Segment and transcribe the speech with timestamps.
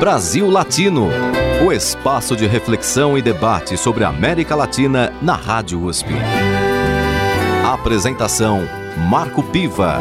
[0.00, 1.10] Brasil Latino,
[1.62, 6.08] o espaço de reflexão e debate sobre a América Latina na Rádio USP.
[7.62, 8.62] Apresentação
[9.10, 10.00] Marco Piva.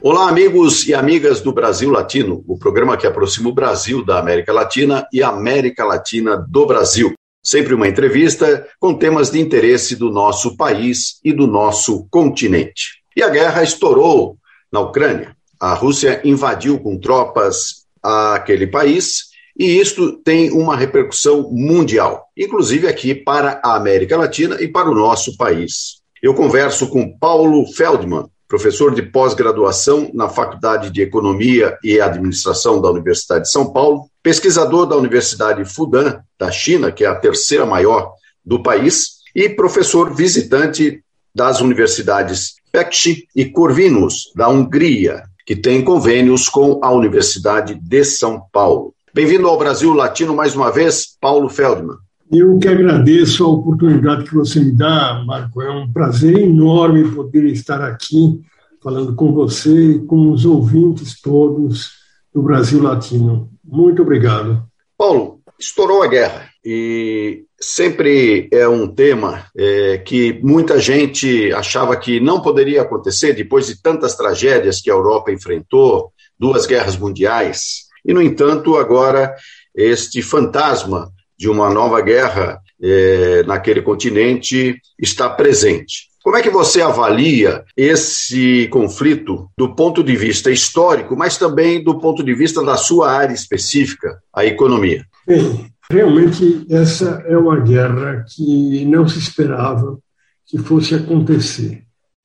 [0.00, 4.54] Olá, amigos e amigas do Brasil Latino, o programa que aproxima o Brasil da América
[4.54, 7.12] Latina e a América Latina do Brasil.
[7.44, 13.02] Sempre uma entrevista com temas de interesse do nosso país e do nosso continente.
[13.14, 14.38] E a guerra estourou
[14.72, 15.35] na Ucrânia.
[15.60, 23.14] A Rússia invadiu com tropas aquele país e isto tem uma repercussão mundial, inclusive aqui
[23.14, 26.02] para a América Latina e para o nosso país.
[26.22, 32.90] Eu converso com Paulo Feldman, professor de pós-graduação na Faculdade de Economia e Administração da
[32.90, 38.12] Universidade de São Paulo, pesquisador da Universidade Fudan, da China, que é a terceira maior
[38.44, 41.02] do país, e professor visitante
[41.34, 48.42] das universidades Pecci e Corvinus, da Hungria, que tem convênios com a Universidade de São
[48.52, 48.92] Paulo.
[49.14, 51.98] Bem-vindo ao Brasil Latino mais uma vez, Paulo Feldman.
[52.32, 55.62] Eu que agradeço a oportunidade que você me dá, Marco.
[55.62, 58.40] É um prazer enorme poder estar aqui
[58.82, 61.92] falando com você e com os ouvintes todos
[62.34, 63.48] do Brasil Latino.
[63.64, 64.64] Muito obrigado.
[64.98, 72.20] Paulo, estourou a guerra e sempre é um tema é, que muita gente achava que
[72.20, 77.86] não poderia acontecer depois de tantas tragédias que a Europa enfrentou, duas guerras mundiais.
[78.04, 79.34] E, no entanto, agora
[79.74, 86.08] este fantasma de uma nova guerra é, naquele continente está presente.
[86.22, 92.00] Como é que você avalia esse conflito do ponto de vista histórico, mas também do
[92.00, 95.04] ponto de vista da sua área específica, a economia?
[95.24, 99.98] Bem, Realmente, essa é uma guerra que não se esperava
[100.44, 101.84] que fosse acontecer.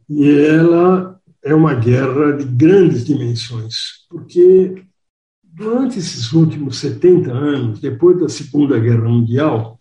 [0.10, 3.76] E ela é uma guerra de grandes dimensões,
[4.10, 4.84] porque
[5.44, 9.80] durante esses últimos 70 anos, depois da Segunda Guerra Mundial,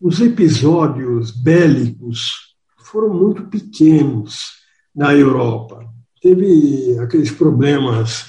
[0.00, 4.50] os episódios bélicos foram muito pequenos
[4.94, 5.86] na Europa.
[6.20, 8.26] Teve aqueles problemas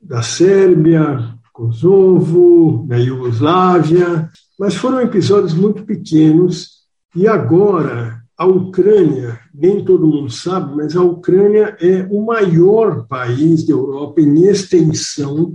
[0.00, 6.82] da Sérvia, Kosovo, na Iugoslávia, mas foram episódios muito pequenos.
[7.14, 13.66] E agora, a Ucrânia, nem todo mundo sabe, mas a Ucrânia é o maior país
[13.66, 15.52] da Europa em extensão,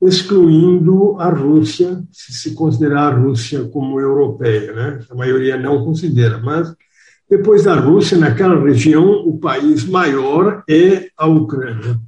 [0.00, 5.00] excluindo a Rússia, se se considerar a Rússia como europeia, né?
[5.10, 6.72] A maioria não considera, mas
[7.28, 12.00] depois da Rússia, naquela região, o país maior é a Ucrânia.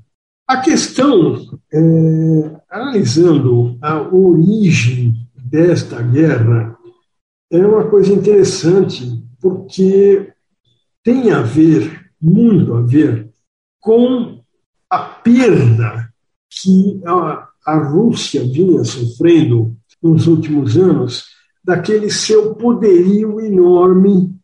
[0.49, 1.37] A questão,
[1.73, 5.15] é, analisando a origem
[5.51, 6.77] desta guerra,
[7.51, 9.05] é uma coisa interessante,
[9.41, 10.33] porque
[11.03, 13.29] tem a ver, muito a ver,
[13.81, 14.41] com
[14.89, 16.09] a perda
[16.49, 21.25] que a, a Rússia vinha sofrendo nos últimos anos
[21.65, 24.35] daquele seu poderio enorme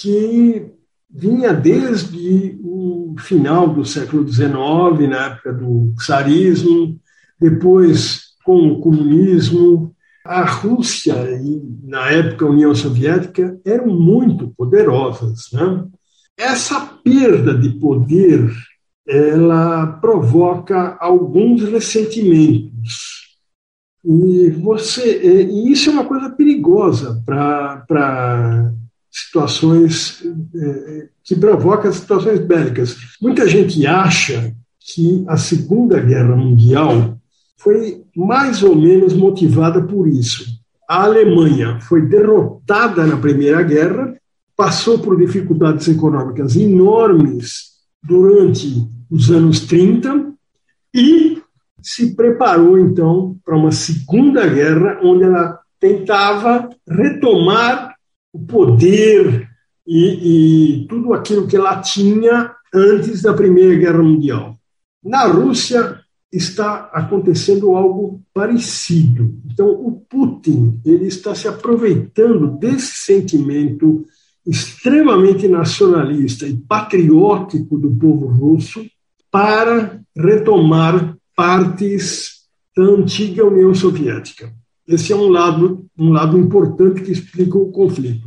[0.00, 0.70] que
[1.10, 4.52] vinha desde o final do século XIX,
[5.08, 6.98] na época do czarismo,
[7.40, 9.94] depois com o comunismo.
[10.24, 15.48] A Rússia e, na época, a União Soviética eram muito poderosas.
[15.52, 15.84] Né?
[16.36, 18.50] Essa perda de poder
[19.08, 23.26] ela provoca alguns ressentimentos.
[24.04, 28.72] E, você, e isso é uma coisa perigosa para
[29.10, 30.22] situações
[30.54, 32.96] é, que provocam situações bélicas.
[33.20, 37.17] Muita gente acha que a Segunda Guerra Mundial
[37.58, 40.46] foi mais ou menos motivada por isso.
[40.88, 44.16] A Alemanha foi derrotada na Primeira Guerra,
[44.56, 50.32] passou por dificuldades econômicas enormes durante os anos 30
[50.94, 51.42] e
[51.82, 57.94] se preparou então para uma Segunda Guerra, onde ela tentava retomar
[58.32, 59.48] o poder
[59.86, 64.58] e, e tudo aquilo que ela tinha antes da Primeira Guerra Mundial.
[65.02, 66.00] Na Rússia
[66.32, 69.34] está acontecendo algo parecido.
[69.50, 74.04] Então, o Putin ele está se aproveitando desse sentimento
[74.46, 78.84] extremamente nacionalista e patriótico do povo russo
[79.30, 82.46] para retomar partes
[82.76, 84.52] da antiga União Soviética.
[84.86, 88.26] Esse é um lado, um lado importante que explica o conflito.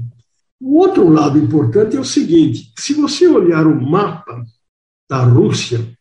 [0.60, 4.44] O outro lado importante é o seguinte: se você olhar o mapa
[5.10, 5.92] da Rússia,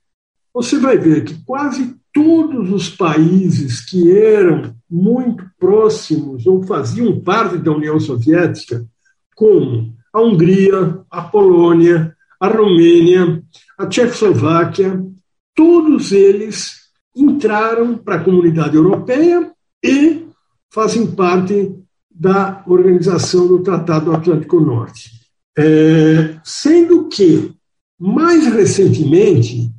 [0.53, 7.59] você vai ver que quase todos os países que eram muito próximos ou faziam parte
[7.59, 8.85] da União Soviética,
[9.37, 13.43] como a Hungria, a Polônia, a Romênia,
[13.79, 15.05] a Tchecoslováquia,
[15.55, 16.81] todos eles
[17.15, 19.51] entraram para a comunidade europeia
[19.83, 20.27] e
[20.73, 21.75] fazem parte
[22.11, 25.11] da organização do Tratado Atlântico Norte.
[25.57, 27.53] É, sendo que,
[27.99, 29.71] mais recentemente,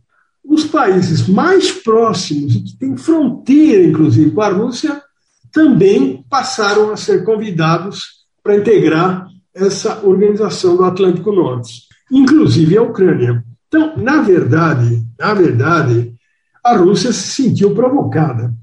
[0.52, 5.02] os países mais próximos que têm fronteira, inclusive, com a Rússia,
[5.50, 13.42] também passaram a ser convidados para integrar essa organização do Atlântico Norte, inclusive a Ucrânia.
[13.70, 16.14] Então, na verdade, na verdade,
[16.62, 18.54] a Rússia se sentiu provocada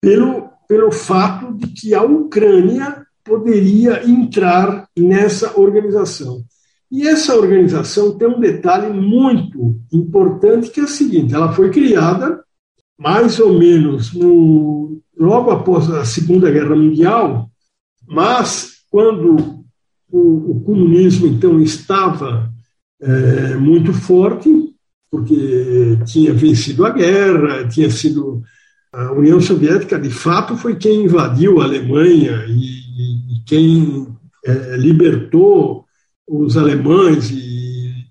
[0.00, 6.42] pelo, pelo fato de que a Ucrânia poderia entrar nessa organização.
[6.94, 12.40] E essa organização tem um detalhe muito importante que é o seguinte: ela foi criada
[12.96, 17.50] mais ou menos no, logo após a Segunda Guerra Mundial,
[18.06, 19.64] mas quando
[20.08, 22.48] o, o comunismo então estava
[23.02, 24.48] é, muito forte,
[25.10, 28.40] porque tinha vencido a guerra, tinha sido
[28.92, 34.06] a União Soviética de fato foi quem invadiu a Alemanha e, e quem
[34.44, 35.83] é, libertou
[36.26, 37.64] os alemães e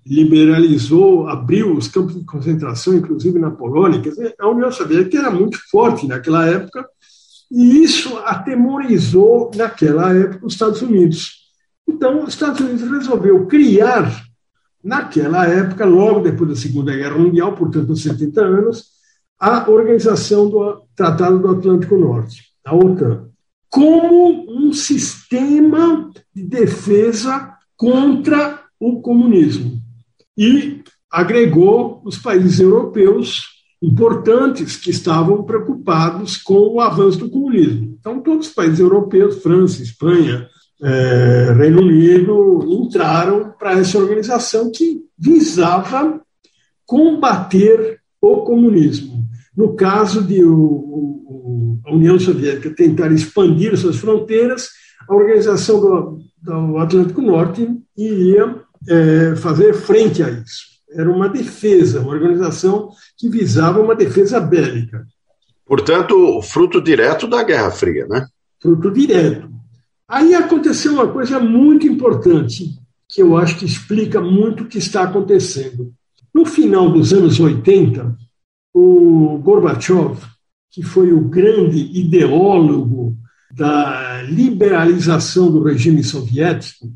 [0.06, 4.00] liberalizou, abriu os campos de concentração, inclusive na Polônia.
[4.00, 6.86] Quer dizer, a União Soviética era muito forte naquela época
[7.50, 11.44] e isso atemorizou naquela época os Estados Unidos.
[11.88, 14.24] Então, os Estados Unidos resolveu criar
[14.82, 18.94] naquela época, logo depois da Segunda Guerra Mundial, portanto, 70 anos,
[19.40, 23.28] a Organização do Tratado do Atlântico Norte, a OTAN,
[23.70, 29.80] como um sistema de defesa contra o comunismo.
[30.36, 37.96] E agregou os países europeus importantes que estavam preocupados com o avanço do comunismo.
[38.00, 40.48] Então, todos os países europeus, França, Espanha,
[40.82, 46.20] é, Reino Unido, entraram para essa organização que visava
[46.86, 49.24] combater o comunismo.
[49.56, 54.68] No caso de o, o, a União Soviética tentar expandir suas fronteiras,
[55.08, 60.74] a Organização do, do Atlântico Norte iria é, fazer frente a isso.
[60.90, 65.06] Era uma defesa, uma organização que visava uma defesa bélica.
[65.66, 68.26] Portanto, fruto direto da Guerra Fria, né?
[68.60, 69.48] Fruto direto.
[70.08, 72.66] Aí aconteceu uma coisa muito importante,
[73.08, 75.92] que eu acho que explica muito o que está acontecendo.
[76.32, 78.16] No final dos anos 80,
[78.74, 80.18] o Gorbachev,
[80.70, 83.16] que foi o grande ideólogo
[83.54, 86.92] da liberalização do regime soviético,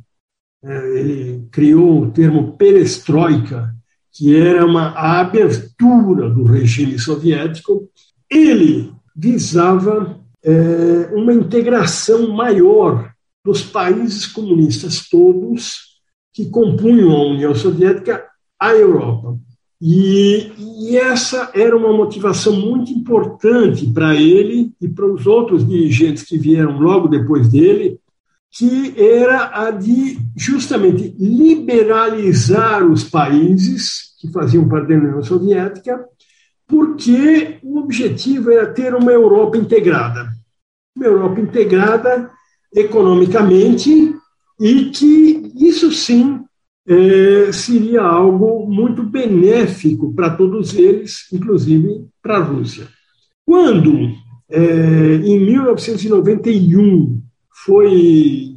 [0.64, 3.72] é, ele criou o termo perestroika,
[4.12, 4.88] que era uma
[5.20, 7.88] abertura do regime soviético.
[8.28, 13.12] Ele visava é, uma integração maior
[13.44, 16.00] dos países comunistas todos
[16.32, 18.24] que compunham a União Soviética
[18.58, 19.38] à Europa.
[19.80, 26.24] E, e, essa era uma motivação muito importante para ele e para os outros dirigentes
[26.24, 28.00] que vieram logo depois dele,
[28.50, 36.04] que era a de justamente liberalizar os países que faziam parte da União Soviética,
[36.66, 40.28] porque o objetivo era ter uma Europa integrada.
[40.96, 42.30] Uma Europa integrada
[42.74, 44.14] economicamente
[44.60, 46.44] e que isso sim
[46.88, 52.88] é, seria algo muito benéfico para todos eles, inclusive para a Rússia.
[53.44, 54.10] Quando,
[54.48, 57.20] é, em 1991,
[57.64, 58.56] foi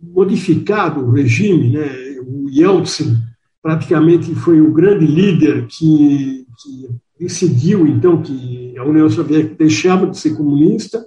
[0.00, 1.86] modificado o regime, né,
[2.26, 3.16] o Yeltsin
[3.62, 10.16] praticamente foi o grande líder que, que decidiu, então, que a União Soviética deixava de
[10.16, 11.04] ser comunista,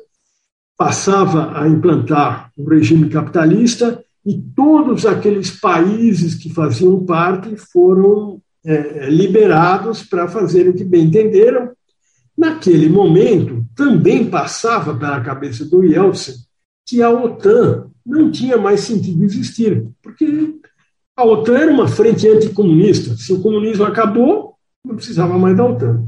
[0.78, 9.10] passava a implantar o regime capitalista e todos aqueles países que faziam parte foram é,
[9.10, 11.72] liberados para fazerem o que bem entenderam.
[12.38, 16.34] Naquele momento, também passava pela cabeça do Yeltsin
[16.86, 20.56] que a OTAN não tinha mais sentido existir, porque
[21.16, 23.16] a OTAN era uma frente anticomunista.
[23.16, 26.04] Se o comunismo acabou, não precisava mais da OTAN.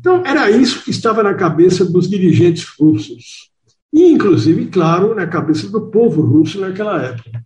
[0.00, 3.51] Então, era isso que estava na cabeça dos dirigentes russos
[3.92, 7.44] e, inclusive, claro, na cabeça do povo russo naquela época.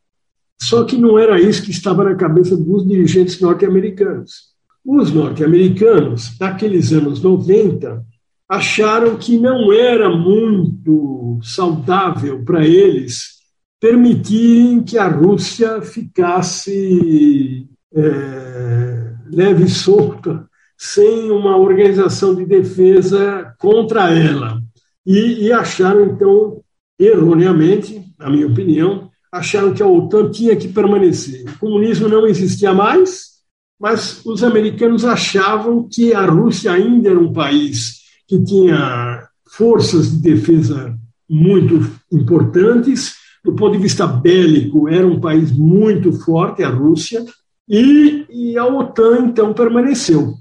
[0.60, 4.54] Só que não era isso que estava na cabeça dos dirigentes norte-americanos.
[4.84, 8.04] Os norte-americanos, naqueles anos 90,
[8.48, 13.36] acharam que não era muito saudável para eles
[13.80, 20.48] permitirem que a Rússia ficasse é, leve e solta,
[20.78, 24.62] sem uma organização de defesa contra ela
[25.06, 26.60] e, e acharam, então,
[26.98, 31.48] erroneamente, na minha opinião, acharam que a OTAN tinha que permanecer.
[31.48, 33.36] O comunismo não existia mais,
[33.78, 40.18] mas os americanos achavam que a Rússia ainda era um país que tinha forças de
[40.18, 40.98] defesa
[41.28, 47.24] muito importantes, do ponto de vista bélico, era um país muito forte, a Rússia,
[47.68, 50.34] e, e a OTAN, então, permaneceu.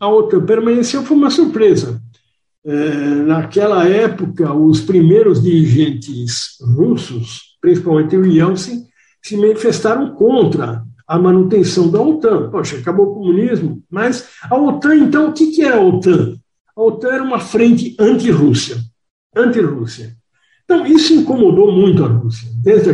[0.00, 2.00] A OTAN permaneceu, foi uma surpresa.
[2.64, 2.70] É,
[3.24, 8.86] naquela época, os primeiros dirigentes russos, principalmente o Yeltsin,
[9.22, 12.50] se manifestaram contra a manutenção da OTAN.
[12.50, 16.36] Poxa, acabou o comunismo, mas a OTAN, então, o que, era a OTAN?
[16.76, 18.76] A OTAN era uma frente anti-Rússia.
[19.34, 20.16] Anti-Rússia.
[20.64, 22.50] Então, isso incomodou muito a Rússia.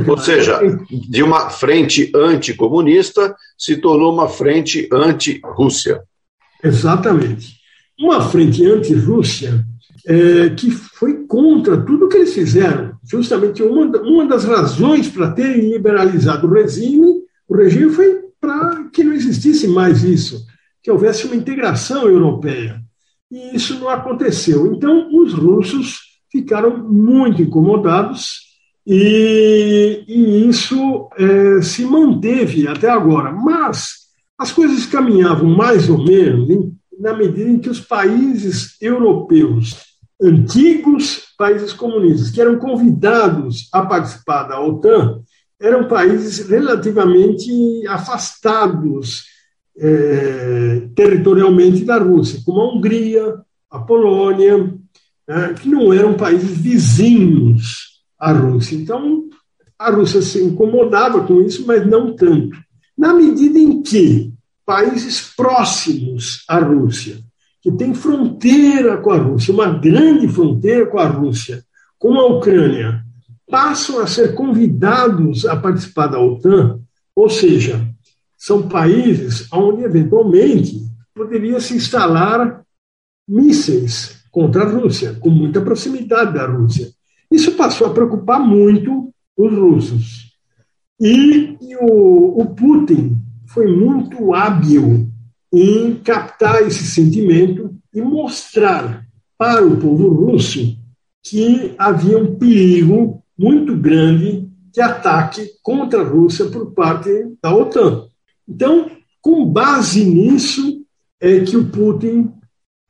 [0.07, 0.61] Ou seja,
[1.09, 6.03] de uma frente anticomunista se tornou uma frente anti-Rússia.
[6.63, 7.64] Exatamente.
[7.99, 9.65] Uma frente anti-Rússia
[10.07, 12.95] é, que foi contra tudo que eles fizeram.
[13.05, 19.03] Justamente uma, uma das razões para terem liberalizado o regime, o regime foi para que
[19.03, 20.45] não existisse mais isso,
[20.83, 22.81] que houvesse uma integração europeia.
[23.31, 24.67] E isso não aconteceu.
[24.67, 28.41] Então, os russos ficaram muito incomodados
[28.87, 33.33] e, e isso é, se manteve até agora.
[33.33, 34.05] Mas
[34.39, 39.77] as coisas caminhavam mais ou menos em, na medida em que os países europeus,
[40.21, 45.21] antigos países comunistas, que eram convidados a participar da OTAN,
[45.61, 49.25] eram países relativamente afastados
[49.77, 53.35] é, territorialmente da Rússia, como a Hungria,
[53.71, 54.75] a Polônia,
[55.27, 58.77] né, que não eram países vizinhos à Rússia.
[58.77, 59.25] Então,
[59.79, 62.57] a Rússia se incomodava com isso, mas não tanto.
[62.97, 64.33] Na medida em que
[64.65, 67.19] países próximos à Rússia,
[67.63, 71.65] que têm fronteira com a Rússia, uma grande fronteira com a Rússia,
[71.99, 73.03] como a Ucrânia,
[73.49, 76.81] passam a ser convidados a participar da OTAN,
[77.15, 77.89] ou seja,
[78.37, 80.83] são países onde eventualmente
[81.15, 82.63] poderia se instalar
[83.27, 86.91] mísseis contra a Rússia, com muita proximidade da Rússia.
[87.31, 90.35] Isso passou a preocupar muito os russos.
[91.01, 95.09] E, e o, o Putin foi muito hábil
[95.53, 99.05] em captar esse sentimento e mostrar
[99.39, 100.77] para o povo russo
[101.23, 107.11] que havia um perigo muito grande de ataque contra a Rússia por parte
[107.43, 108.07] da OTAN.
[108.49, 108.91] Então,
[109.23, 110.85] com base nisso,
[111.21, 112.31] é que o Putin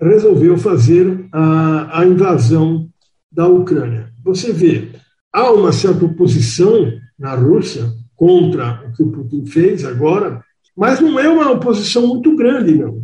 [0.01, 2.89] resolveu fazer a, a invasão
[3.31, 4.13] da Ucrânia.
[4.25, 4.91] Você vê,
[5.33, 10.43] há uma certa oposição na Rússia contra o que o Putin fez agora,
[10.77, 13.03] mas não é uma oposição muito grande, não.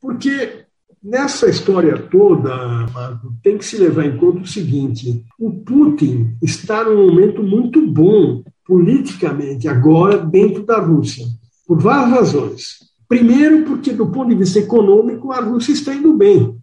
[0.00, 0.64] Porque
[1.02, 6.84] nessa história toda, Marco, tem que se levar em conta o seguinte: o Putin está
[6.84, 11.24] num momento muito bom politicamente agora dentro da Rússia,
[11.66, 12.78] por várias razões.
[13.08, 16.56] Primeiro, porque, do ponto de vista econômico, a Rússia está indo bem.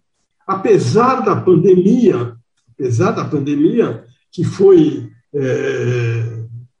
[0.46, 2.34] Apesar da pandemia,
[2.74, 6.23] apesar da pandemia, que foi é,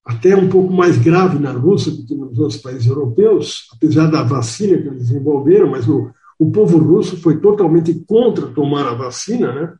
[0.04, 4.22] até um pouco mais grave na Rússia do que nos outros países europeus, apesar da
[4.22, 9.52] vacina que eles desenvolveram, mas o, o povo russo foi totalmente contra tomar a vacina,
[9.52, 9.72] né?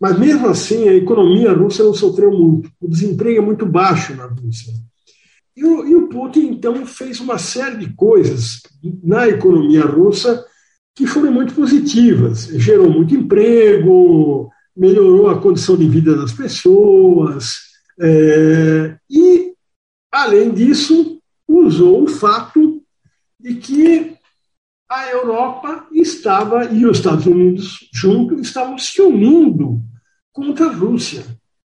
[0.00, 2.70] Mas mesmo assim, a economia russa não sofreu muito.
[2.80, 4.72] O desemprego é muito baixo na Rússia.
[5.54, 8.62] E o, e o Putin, então, fez uma série de coisas
[9.04, 10.42] na economia russa
[10.94, 12.46] que foram muito positivas.
[12.54, 19.49] Gerou muito emprego, melhorou a condição de vida das pessoas, é, e,
[20.10, 22.82] além disso, usou o fato
[23.38, 24.14] de que
[24.88, 29.80] a Europa estava, e os Estados Unidos junto, estavam se unindo
[30.32, 31.24] contra a Rússia.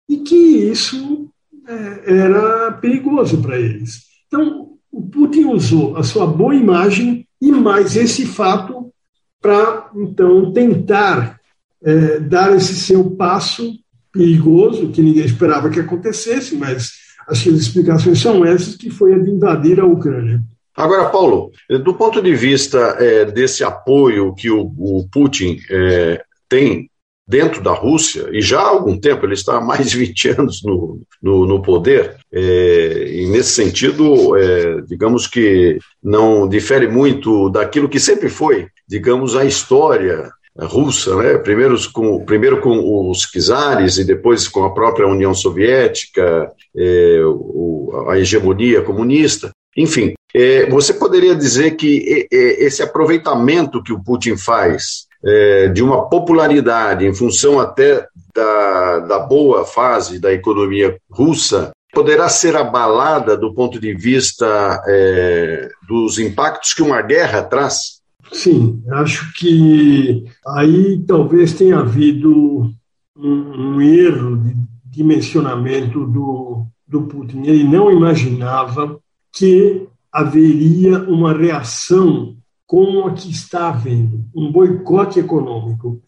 [0.10, 1.30] E que isso
[1.66, 4.04] é, era perigoso para eles.
[4.28, 8.94] Então, o Putin usou a sua boa imagem e mais esse fato
[9.42, 11.40] para, então, tentar
[11.82, 13.74] é, dar esse seu passo
[14.12, 19.18] perigoso, que ninguém esperava que acontecesse, mas acho as explicações são essas, que foi a
[19.18, 20.42] de invadir a Ucrânia.
[20.76, 21.52] Agora, Paulo,
[21.84, 26.90] do ponto de vista é, desse apoio que o, o Putin é, tem
[27.28, 30.62] dentro da Rússia, e já há algum tempo, ele está há mais de 20 anos
[30.64, 37.88] no, no, no poder, é, e nesse sentido, é, digamos que não difere muito daquilo
[37.88, 41.38] que sempre foi, digamos, a história russa, né?
[41.38, 48.06] primeiro, com, primeiro com os czares e depois com a própria União Soviética, é, o,
[48.10, 49.52] a hegemonia comunista.
[49.76, 56.08] Enfim, é, você poderia dizer que esse aproveitamento que o Putin faz é, de uma
[56.10, 58.06] popularidade em função até
[58.36, 65.70] da, da boa fase da economia russa, poderá ser abalada do ponto de vista é,
[65.88, 68.03] dos impactos que uma guerra traz?
[68.34, 72.74] Sim, acho que aí talvez tenha havido
[73.16, 77.44] um, um erro de dimensionamento do, do Putin.
[77.44, 79.00] Ele não imaginava
[79.32, 82.36] que haveria uma reação
[82.66, 86.02] como a que está havendo, um boicote econômico.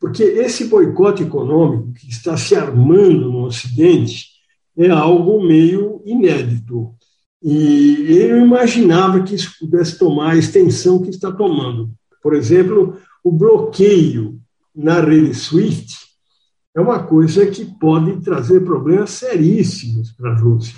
[0.00, 4.28] Porque esse boicote econômico que está se armando no Ocidente
[4.76, 6.94] é algo meio inédito.
[7.48, 11.92] E não imaginava que isso pudesse tomar a extensão que está tomando.
[12.20, 14.40] Por exemplo, o bloqueio
[14.74, 15.94] na rede SWIFT
[16.74, 20.74] é uma coisa que pode trazer problemas seríssimos para a Rússia,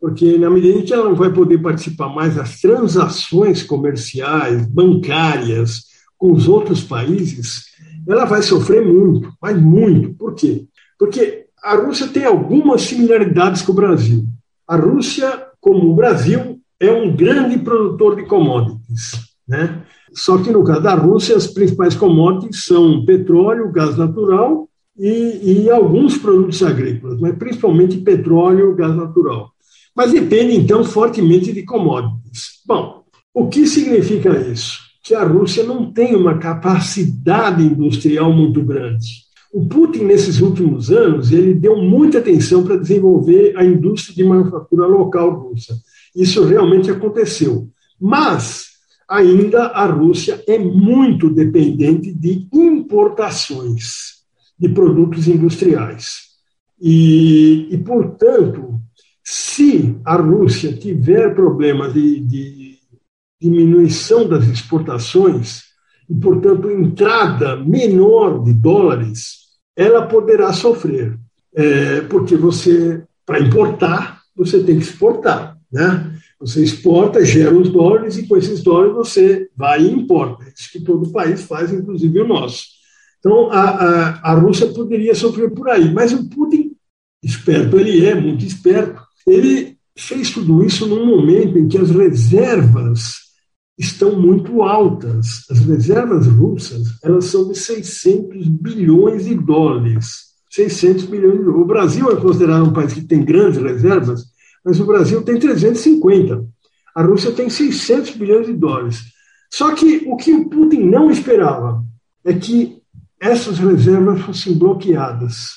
[0.00, 5.84] porque na medida em que ela não vai poder participar mais das transações comerciais, bancárias
[6.18, 7.66] com os outros países,
[8.08, 10.12] ela vai sofrer muito, mas muito.
[10.14, 10.66] Por quê?
[10.98, 14.26] Porque a Rússia tem algumas similaridades com o Brasil.
[14.66, 19.12] A Rússia, como o Brasil, é um grande produtor de commodities,
[19.46, 19.82] né?
[20.12, 25.70] Só que no caso da Rússia, as principais commodities são petróleo, gás natural e, e
[25.70, 29.50] alguns produtos agrícolas, mas principalmente petróleo, gás natural.
[29.94, 32.60] Mas depende, então, fortemente de commodities.
[32.66, 34.78] Bom, o que significa isso?
[35.02, 39.06] Que a Rússia não tem uma capacidade industrial muito grande.
[39.52, 44.86] O Putin, nesses últimos anos, ele deu muita atenção para desenvolver a indústria de manufatura
[44.86, 45.76] local russa.
[46.14, 47.68] Isso realmente aconteceu.
[48.00, 48.66] Mas,
[49.08, 54.20] ainda a Rússia é muito dependente de importações
[54.56, 56.30] de produtos industriais.
[56.80, 58.80] E, e portanto,
[59.24, 62.78] se a Rússia tiver problemas de, de
[63.40, 65.70] diminuição das exportações,
[66.08, 69.39] e, portanto, entrada menor de dólares,
[69.76, 71.18] ela poderá sofrer,
[71.54, 76.12] é, porque você, para importar, você tem que exportar, né?
[76.38, 80.44] Você exporta, gera os dólares e com esses dólares você vai e importa.
[80.56, 82.64] Isso que todo país faz, inclusive o nosso.
[83.18, 86.72] Então, a, a, a Rússia poderia sofrer por aí, mas o Putin,
[87.22, 93.29] esperto ele é, muito esperto, ele fez tudo isso num momento em que as reservas
[93.80, 95.46] estão muito altas.
[95.50, 100.30] As reservas russas elas são de 600 bilhões de dólares.
[100.50, 101.62] 600 bilhões de dólares.
[101.62, 104.24] O Brasil é considerado um país que tem grandes reservas,
[104.62, 106.44] mas o Brasil tem 350.
[106.94, 109.00] A Rússia tem 600 bilhões de dólares.
[109.50, 111.82] Só que o que o Putin não esperava
[112.22, 112.82] é que
[113.18, 115.52] essas reservas fossem bloqueadas,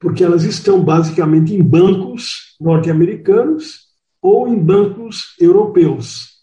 [0.00, 3.80] porque elas estão basicamente em bancos norte-americanos
[4.22, 6.35] ou em bancos europeus.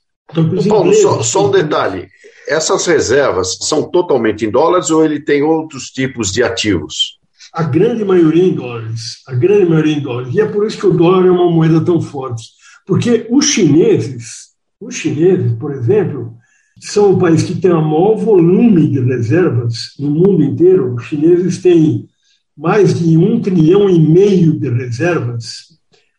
[0.68, 2.08] Paulo, só, só um detalhe.
[2.48, 7.20] Essas reservas são totalmente em dólares ou ele tem outros tipos de ativos?
[7.54, 9.22] A grande maioria em dólares.
[9.28, 10.34] A grande maioria em dólares.
[10.34, 12.44] E é por isso que o dólar é uma moeda tão forte.
[12.86, 16.34] Porque os chineses, os chineses, por exemplo,
[16.80, 20.96] são o país que tem o maior volume de reservas no mundo inteiro.
[20.96, 22.08] Os chineses têm
[22.58, 25.74] mais de um trilhão e meio de reservas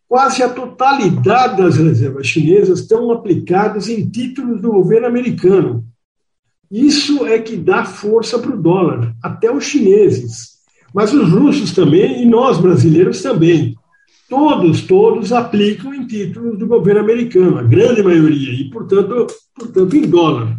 [0.07, 5.85] quase a totalidade das reservas chinesas estão aplicadas em títulos do governo americano.
[6.71, 10.55] Isso é que dá força para o dólar, até os chineses.
[10.93, 13.75] Mas os russos também e nós brasileiros também.
[14.29, 20.01] Todos, todos aplicam em títulos do governo americano, a grande maioria, e, portanto, portanto em
[20.01, 20.57] dólar.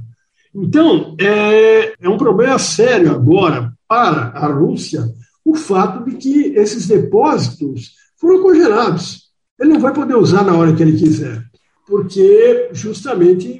[0.54, 5.04] Então, é, é um problema sério agora para a Rússia
[5.44, 9.25] o fato de que esses depósitos foram congelados
[9.58, 11.42] ele não vai poder usar na hora que ele quiser,
[11.86, 13.58] porque justamente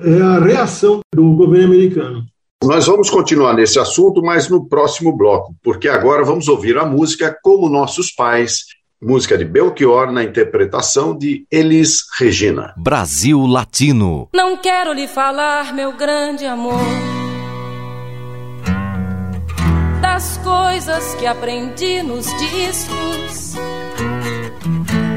[0.00, 2.24] é a reação do governo americano.
[2.62, 7.36] Nós vamos continuar nesse assunto, mas no próximo bloco, porque agora vamos ouvir a música
[7.40, 8.64] Como Nossos Pais,
[9.00, 12.74] música de Belchior na interpretação de Elis Regina.
[12.76, 14.28] Brasil Latino.
[14.34, 16.80] Não quero lhe falar, meu grande amor,
[20.02, 23.77] das coisas que aprendi nos discos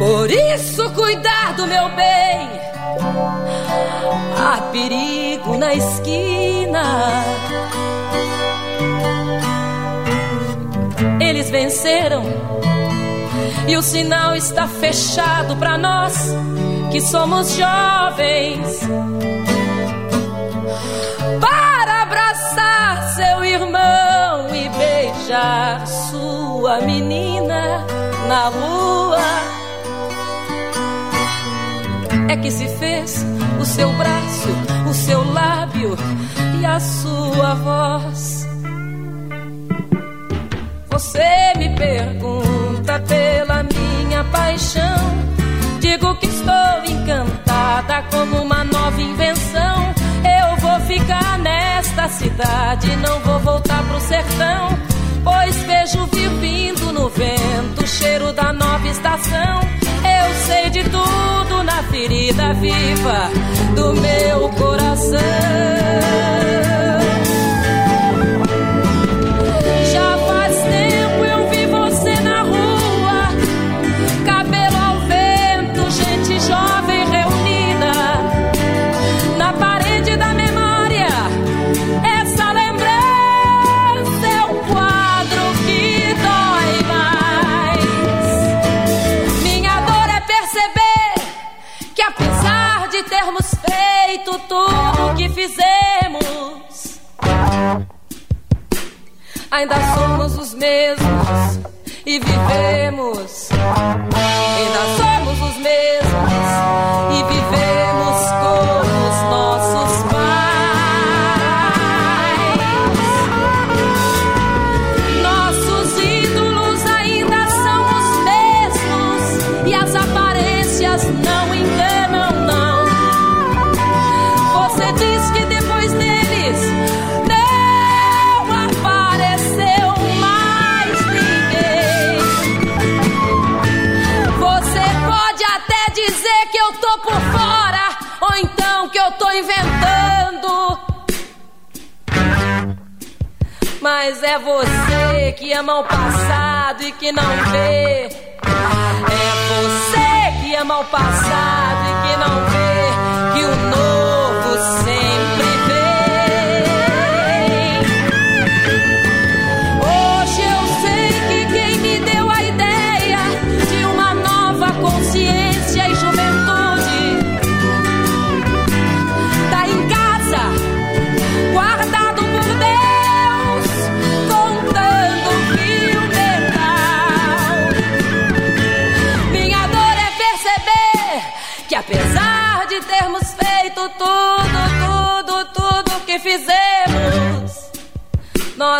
[0.00, 2.48] Por isso, cuidar do meu bem.
[4.34, 6.82] Há perigo na esquina.
[11.20, 12.24] Eles venceram
[13.68, 16.16] E o sinal está fechado para nós
[16.90, 18.80] que somos jovens.
[21.38, 27.84] Para abraçar seu irmão e beijar sua menina
[28.26, 29.59] na rua.
[32.30, 33.26] É que se fez
[33.60, 34.48] o seu braço,
[34.88, 35.96] o seu lábio
[36.60, 38.46] e a sua voz.
[40.88, 45.10] Você me pergunta pela minha paixão.
[45.80, 49.92] Digo que estou encantada como uma nova invenção.
[50.22, 54.78] Eu vou ficar nesta cidade, não vou voltar pro sertão.
[55.24, 56.06] Pois vejo
[56.40, 59.69] vindo no vento o cheiro da nova estação.
[60.50, 63.30] Sei de tudo na ferida viva
[63.76, 65.29] do meu coração.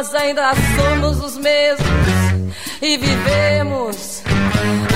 [0.01, 1.87] Nós ainda somos os mesmos
[2.81, 4.23] e vivemos.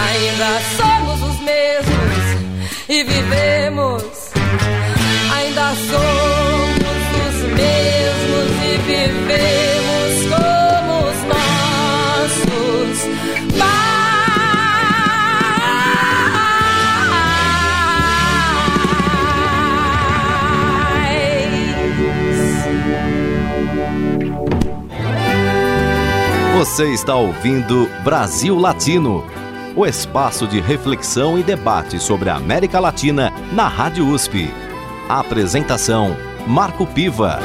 [0.08, 4.02] Ainda somos os mesmos e vivemos.
[5.36, 9.73] Ainda somos os mesmos e vivemos
[26.74, 29.24] Você está ouvindo Brasil Latino,
[29.76, 34.50] o espaço de reflexão e debate sobre a América Latina na Rádio USP.
[35.08, 36.16] A apresentação:
[36.48, 37.38] Marco Piva.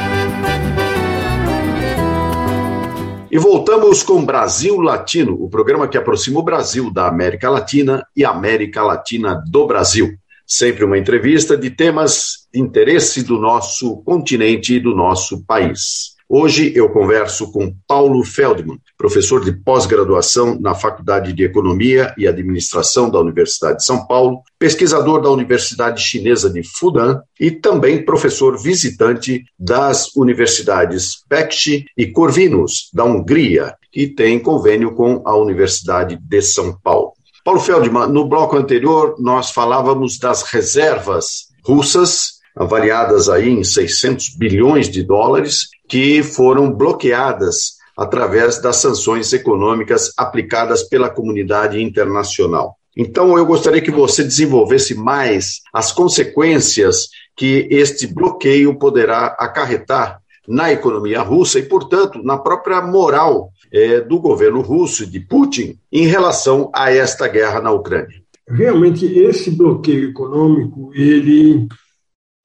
[3.30, 8.26] E voltamos com Brasil Latino, o programa que aproxima o Brasil da América Latina e
[8.26, 10.10] a América Latina do Brasil.
[10.44, 16.18] Sempre uma entrevista de temas de interesse do nosso continente e do nosso país.
[16.32, 23.10] Hoje eu converso com Paulo Feldman, professor de pós-graduação na Faculdade de Economia e Administração
[23.10, 29.44] da Universidade de São Paulo, pesquisador da Universidade Chinesa de Fudan e também professor visitante
[29.58, 36.78] das universidades Pecci e Corvinus, da Hungria, que tem convênio com a Universidade de São
[36.84, 37.14] Paulo.
[37.44, 44.90] Paulo Feldman, no bloco anterior nós falávamos das reservas russas avaliadas aí em 600 bilhões
[44.90, 52.76] de dólares, que foram bloqueadas através das sanções econômicas aplicadas pela comunidade internacional.
[52.98, 60.72] Então, eu gostaria que você desenvolvesse mais as consequências que este bloqueio poderá acarretar na
[60.72, 66.70] economia russa e, portanto, na própria moral é, do governo russo de Putin em relação
[66.76, 68.22] a esta guerra na Ucrânia.
[68.50, 71.68] Realmente, esse bloqueio econômico ele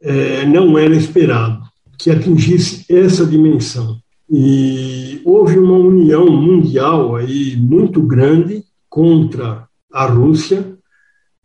[0.05, 1.63] é, não era esperado
[1.99, 3.97] que atingisse essa dimensão.
[4.31, 10.77] E houve uma união mundial aí muito grande contra a Rússia,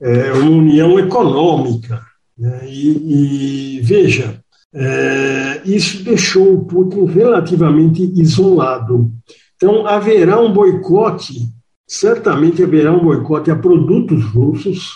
[0.01, 2.01] é uma união econômica.
[2.37, 2.61] Né?
[2.67, 4.41] E, e, veja,
[4.73, 9.11] é, isso deixou o Putin relativamente isolado.
[9.55, 11.47] Então, haverá um boicote,
[11.87, 14.95] certamente haverá um boicote a produtos russos.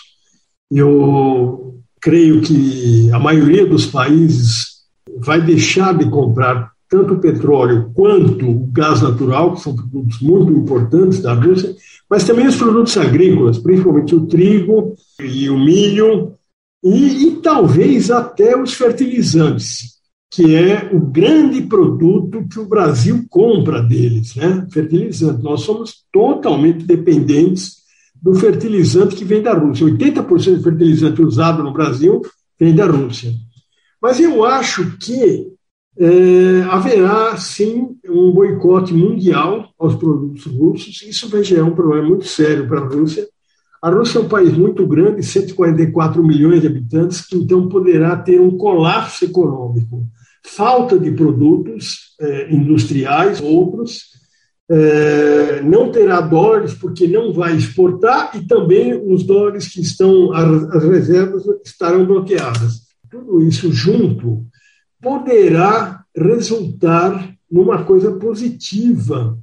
[0.70, 1.63] Eu
[2.04, 4.82] creio que a maioria dos países
[5.20, 10.52] vai deixar de comprar tanto o petróleo quanto o gás natural, que são produtos muito
[10.52, 11.74] importantes da Rússia,
[12.08, 16.34] mas também os produtos agrícolas, principalmente o trigo e o milho,
[16.84, 19.94] e, e talvez até os fertilizantes,
[20.30, 24.66] que é o grande produto que o Brasil compra deles, né?
[24.70, 25.42] Fertilizante.
[25.42, 27.83] Nós somos totalmente dependentes
[28.24, 29.84] do fertilizante que vem da Rússia.
[29.84, 32.22] 80% do fertilizante usado no Brasil
[32.58, 33.30] vem da Rússia.
[34.00, 35.52] Mas eu acho que
[35.98, 41.02] é, haverá sim um boicote mundial aos produtos russos.
[41.02, 43.28] Isso vai gerar um problema muito sério para a Rússia.
[43.82, 48.40] A Rússia é um país muito grande, 144 milhões de habitantes, que então poderá ter
[48.40, 50.02] um colapso econômico.
[50.42, 54.14] Falta de produtos é, industriais, outros,
[54.70, 60.74] é, não terá dólares porque não vai exportar e também os dólares que estão, as,
[60.74, 62.84] as reservas estarão bloqueadas.
[63.10, 64.46] Tudo isso junto
[65.00, 69.38] poderá resultar numa coisa positiva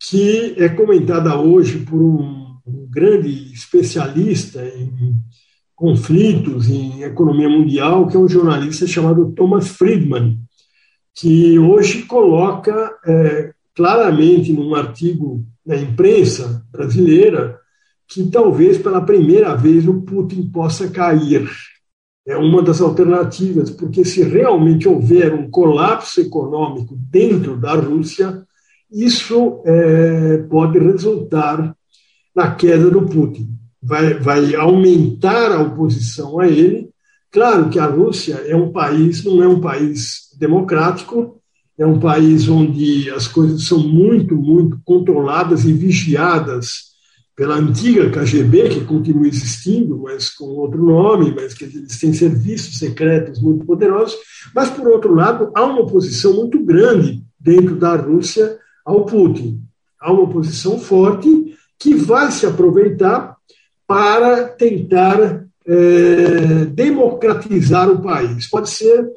[0.00, 5.16] que é comentada hoje por um, um grande especialista em
[5.74, 10.38] conflitos em economia mundial, que é um jornalista chamado Thomas Friedman,
[11.14, 17.60] que hoje coloca é, claramente num artigo na imprensa brasileira
[18.08, 21.48] que talvez pela primeira vez o Putin possa cair
[22.26, 28.44] é uma das alternativas, porque se realmente houver um colapso econômico dentro da Rússia,
[28.90, 31.74] isso é, pode resultar
[32.34, 33.48] na queda do Putin.
[33.80, 36.90] Vai, vai aumentar a oposição a ele.
[37.30, 41.37] Claro que a Rússia é um país, não é um país democrático,
[41.78, 46.88] é um país onde as coisas são muito, muito controladas e vigiadas
[47.36, 52.78] pela antiga KGB, que continua existindo, mas com outro nome, mas que eles têm serviços
[52.78, 54.16] secretos muito poderosos.
[54.52, 59.62] Mas, por outro lado, há uma oposição muito grande dentro da Rússia ao Putin.
[60.00, 63.36] Há uma oposição forte que vai se aproveitar
[63.86, 68.50] para tentar é, democratizar o país.
[68.50, 69.08] Pode ser,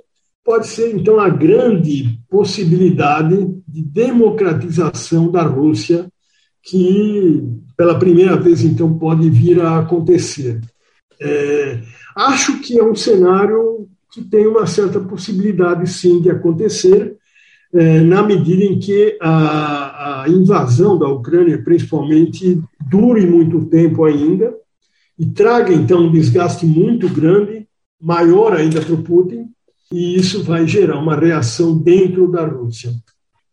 [0.44, 3.36] pode ser, então, a grande possibilidade
[3.68, 6.08] de democratização da Rússia
[6.64, 10.62] que pela primeira vez, então, pode vir a acontecer.
[11.20, 11.80] É,
[12.16, 17.16] acho que é um cenário que tem uma certa possibilidade, sim, de acontecer,
[17.74, 24.54] é, na medida em que a, a, invasão da Ucrânia, principalmente, dure muito tempo ainda
[25.18, 27.68] e traga, então, um desgaste muito grande,
[28.00, 29.48] maior ainda para o Putin,
[29.92, 32.92] e isso vai gerar uma reação dentro da Rússia.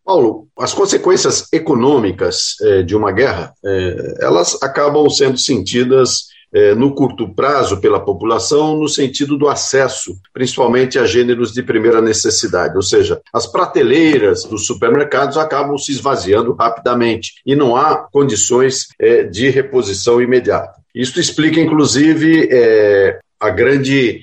[0.09, 6.95] Paulo, as consequências econômicas eh, de uma guerra, eh, elas acabam sendo sentidas eh, no
[6.95, 12.81] curto prazo pela população, no sentido do acesso, principalmente a gêneros de primeira necessidade, ou
[12.81, 18.87] seja, as prateleiras dos supermercados acabam se esvaziando rapidamente e não há condições
[19.31, 20.79] de reposição imediata.
[20.95, 22.49] Isso explica, inclusive,
[23.39, 24.21] a grande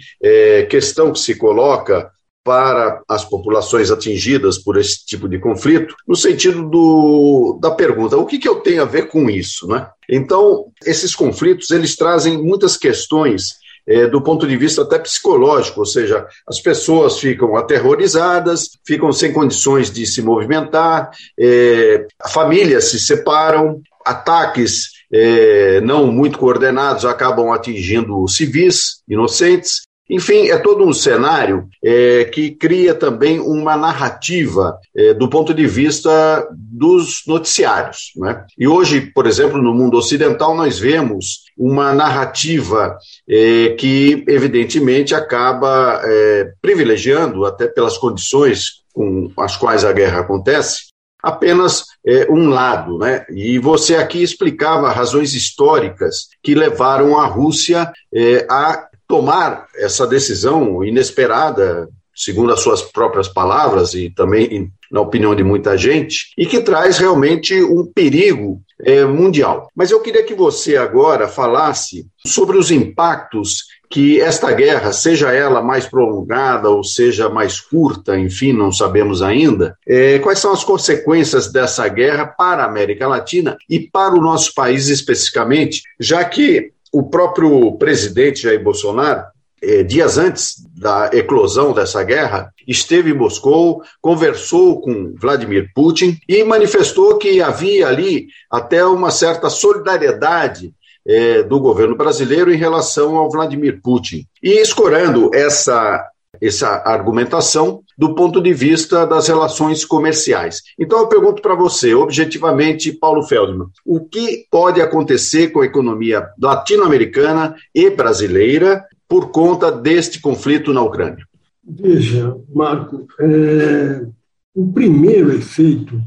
[0.68, 2.11] questão que se coloca
[2.46, 8.24] para as populações atingidas por esse tipo de conflito, no sentido do, da pergunta: o
[8.24, 9.66] que, que eu tenho a ver com isso?
[9.66, 9.85] Né?
[10.09, 15.87] Então, esses conflitos eles trazem muitas questões é, do ponto de vista até psicológico, ou
[15.87, 23.81] seja, as pessoas ficam aterrorizadas, ficam sem condições de se movimentar, é, famílias se separam,
[24.05, 32.24] ataques é, não muito coordenados acabam atingindo civis inocentes, enfim, é todo um cenário é,
[32.26, 38.12] que cria também uma narrativa é, do ponto de vista dos noticiários.
[38.16, 38.44] Né?
[38.56, 42.96] E hoje, por exemplo, no mundo ocidental, nós vemos uma narrativa
[43.28, 50.86] é, que, evidentemente, acaba é, privilegiando, até pelas condições com as quais a guerra acontece,
[51.26, 52.98] apenas é, um lado.
[52.98, 53.26] Né?
[53.30, 60.84] E você aqui explicava razões históricas que levaram a Rússia é, a tomar essa decisão
[60.84, 66.60] inesperada, segundo as suas próprias palavras e também na opinião de muita gente, e que
[66.60, 69.68] traz realmente um perigo é, mundial.
[69.74, 75.62] Mas eu queria que você agora falasse sobre os impactos que esta guerra, seja ela
[75.62, 81.51] mais prolongada ou seja mais curta, enfim, não sabemos ainda, é, quais são as consequências
[81.51, 87.03] dessa guerra para a América Latina e para o nosso país especificamente, já que o
[87.03, 89.25] próprio presidente Jair Bolsonaro
[89.62, 96.44] é, dias antes da eclosão dessa guerra, esteve em Moscou, conversou com Vladimir Putin e
[96.44, 100.72] manifestou que havia ali até uma certa solidariedade
[101.06, 104.26] é, do governo brasileiro em relação ao Vladimir Putin.
[104.42, 106.04] E escorando essa,
[106.40, 110.62] essa argumentação do ponto de vista das relações comerciais.
[110.78, 116.28] Então eu pergunto para você, objetivamente, Paulo Feldman, o que pode acontecer com a economia
[116.40, 121.24] latino-americana e brasileira por conta deste conflito na Ucrânia?
[121.64, 124.06] Veja, Marco, é,
[124.54, 126.00] o primeiro efeito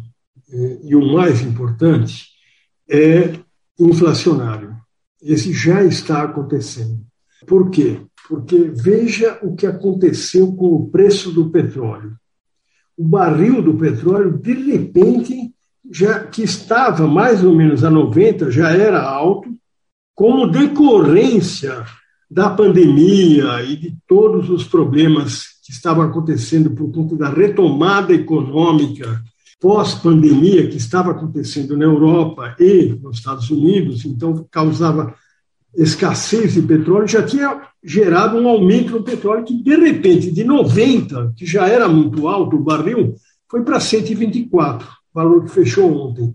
[0.51, 2.27] é, e o mais importante
[2.89, 3.33] é
[3.79, 4.78] inflacionário.
[5.21, 6.99] Esse já está acontecendo.
[7.45, 8.01] Por quê?
[8.27, 12.15] Porque veja o que aconteceu com o preço do petróleo.
[12.97, 15.51] O barril do petróleo, de repente,
[15.89, 19.49] já que estava mais ou menos a 90, já era alto,
[20.13, 21.85] como decorrência
[22.29, 29.21] da pandemia e de todos os problemas que estavam acontecendo por conta da retomada econômica
[29.59, 35.13] pós-pandemia que estava acontecendo na Europa e nos Estados Unidos, então causava
[35.75, 41.33] escassez de petróleo, já tinha gerado um aumento no petróleo que, de repente, de 90,
[41.35, 43.15] que já era muito alto o barril,
[43.49, 46.33] foi para 124, valor que fechou ontem.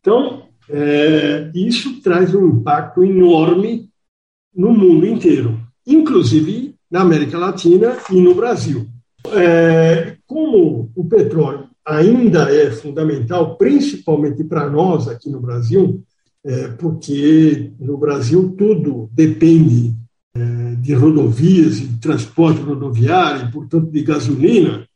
[0.00, 3.88] Então, é, isso traz um impacto enorme
[4.54, 8.86] no mundo inteiro, inclusive na América Latina e no Brasil.
[9.32, 16.04] É, como o petróleo ainda é fundamental, principalmente para nós aqui no Brasil,
[16.44, 19.94] é, porque no Brasil tudo depende
[20.34, 24.86] é, de rodovias, de transporte rodoviário, portanto de gasolina,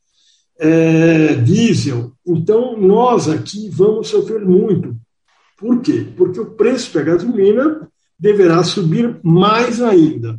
[0.59, 2.13] é, diesel.
[2.27, 4.95] Então nós aqui vamos sofrer muito.
[5.57, 6.07] Por quê?
[6.17, 10.39] Porque o preço da gasolina deverá subir mais ainda,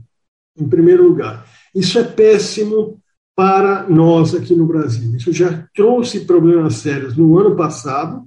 [0.57, 1.45] em primeiro lugar.
[1.73, 3.01] Isso é péssimo
[3.35, 5.15] para nós aqui no Brasil.
[5.15, 8.23] Isso já trouxe problemas sérios no ano passado.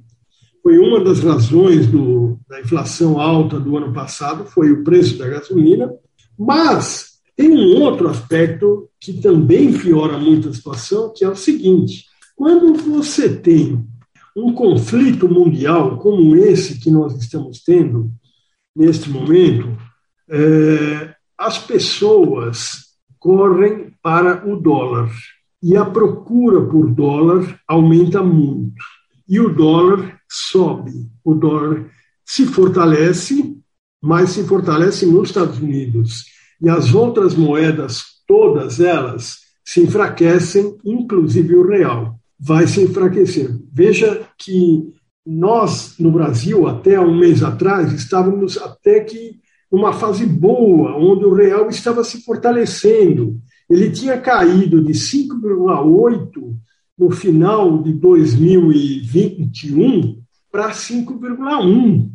[0.63, 5.29] Foi uma das razões do, da inflação alta do ano passado, foi o preço da
[5.29, 5.93] gasolina.
[6.37, 12.05] Mas tem um outro aspecto que também piora muito a situação, que é o seguinte:
[12.35, 13.87] quando você tem
[14.37, 18.11] um conflito mundial como esse que nós estamos tendo
[18.75, 19.77] neste momento,
[20.29, 22.86] é, as pessoas
[23.27, 25.11] correm para o dólar
[25.61, 28.85] e a procura por dólar aumenta muito
[29.29, 30.93] e o dólar sobe.
[31.25, 31.91] O dólar
[32.25, 33.57] se fortalece,
[34.01, 36.27] mas se fortalece nos Estados Unidos
[36.63, 43.51] e as outras moedas, todas elas, se enfraquecem, inclusive o real vai se enfraquecer.
[43.73, 44.93] Veja que
[45.27, 51.35] nós, no Brasil, até um mês atrás, estávamos até que numa fase boa, onde o
[51.35, 53.41] real estava se fortalecendo.
[53.69, 56.57] Ele tinha caído de 5,8
[56.99, 62.11] no final de 2021 para 5,1.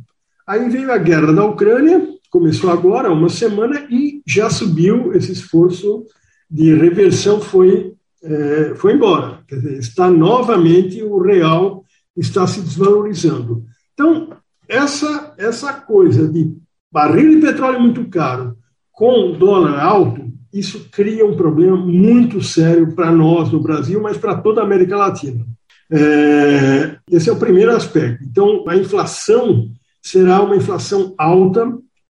[0.48, 6.04] Aí veio a guerra da Ucrânia, começou agora, uma semana, e já subiu esse esforço
[6.50, 9.44] de reversão, foi, é, foi embora.
[9.48, 11.86] Quer dizer, está novamente o real
[12.16, 13.66] está se desvalorizando.
[13.94, 14.30] Então,
[14.68, 16.54] essa, essa coisa de
[16.92, 18.58] barril de petróleo muito caro
[18.92, 24.36] com dólar alto, isso cria um problema muito sério para nós no Brasil, mas para
[24.36, 25.46] toda a América Latina.
[25.90, 28.24] É, esse é o primeiro aspecto.
[28.24, 31.72] Então, a inflação será uma inflação alta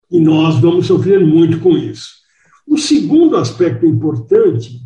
[0.10, 2.10] e nós vamos sofrer muito com isso.
[2.65, 4.80] O segundo aspecto importante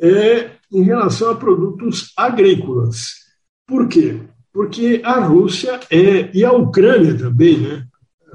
[0.00, 3.14] é em relação a produtos agrícolas.
[3.66, 4.20] Por quê?
[4.56, 7.84] porque a Rússia é, e a Ucrânia também, né?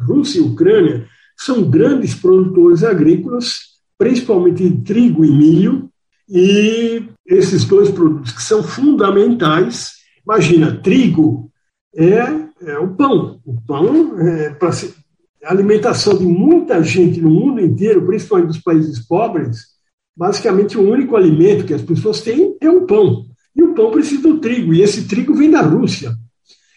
[0.05, 3.59] Rússia e Ucrânia são grandes produtores agrícolas,
[3.97, 5.89] principalmente de trigo e milho,
[6.29, 9.93] e esses dois produtos que são fundamentais.
[10.25, 11.51] Imagina, trigo
[11.95, 12.19] é,
[12.61, 13.39] é o pão.
[13.45, 18.99] O pão é para a alimentação de muita gente no mundo inteiro, principalmente dos países
[18.99, 19.71] pobres,
[20.15, 23.25] basicamente o único alimento que as pessoas têm é o pão.
[23.55, 26.15] E o pão precisa do trigo, e esse trigo vem da Rússia.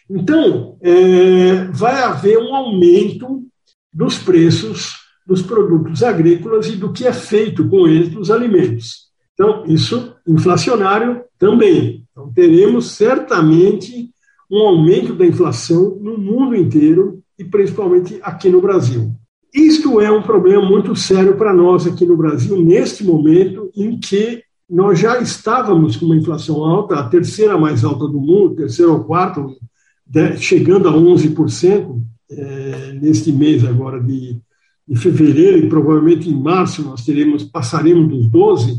[0.09, 3.43] Então, é, vai haver um aumento
[3.93, 9.05] dos preços dos produtos agrícolas e do que é feito com eles dos alimentos.
[9.33, 12.05] Então, isso inflacionário também.
[12.13, 14.11] Então, teremos certamente
[14.51, 19.13] um aumento da inflação no mundo inteiro e principalmente aqui no Brasil.
[19.53, 24.43] isto é um problema muito sério para nós aqui no Brasil, neste momento em que
[24.69, 29.05] nós já estávamos com uma inflação alta, a terceira mais alta do mundo, terceira ou
[29.05, 29.45] quarta,
[30.39, 34.41] chegando a 11%, é, neste mês agora de,
[34.87, 38.77] de fevereiro, e provavelmente em março nós teremos, passaremos dos 12%,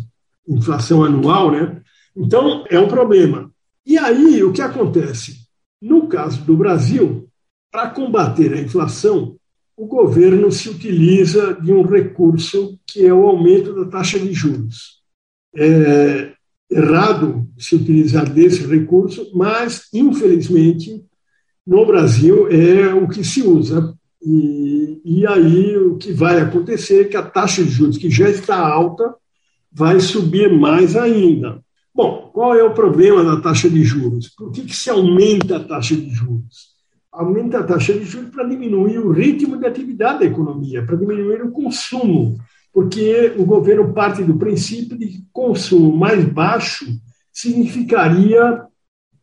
[0.48, 1.82] inflação anual, né?
[2.16, 3.52] Então, é um problema.
[3.86, 5.46] E aí, o que acontece?
[5.82, 7.28] No caso do Brasil,
[7.72, 9.36] para combater a inflação,
[9.76, 15.02] o governo se utiliza de um recurso que é o aumento da taxa de juros.
[15.56, 16.32] É
[16.70, 21.04] errado se utilizar desse recurso, mas, infelizmente,
[21.66, 23.94] no Brasil é o que se usa.
[24.22, 28.30] E, e aí o que vai acontecer é que a taxa de juros, que já
[28.30, 29.16] está alta,
[29.72, 31.64] vai subir mais ainda.
[31.94, 34.30] Bom, qual é o problema da taxa de juros?
[34.30, 36.76] Por que, que se aumenta a taxa de juros?
[37.16, 41.42] aumenta a taxa de juros para diminuir o ritmo de atividade da economia, para diminuir
[41.42, 42.38] o consumo,
[42.74, 46.86] porque o governo parte do princípio de que consumo mais baixo
[47.32, 48.64] significaria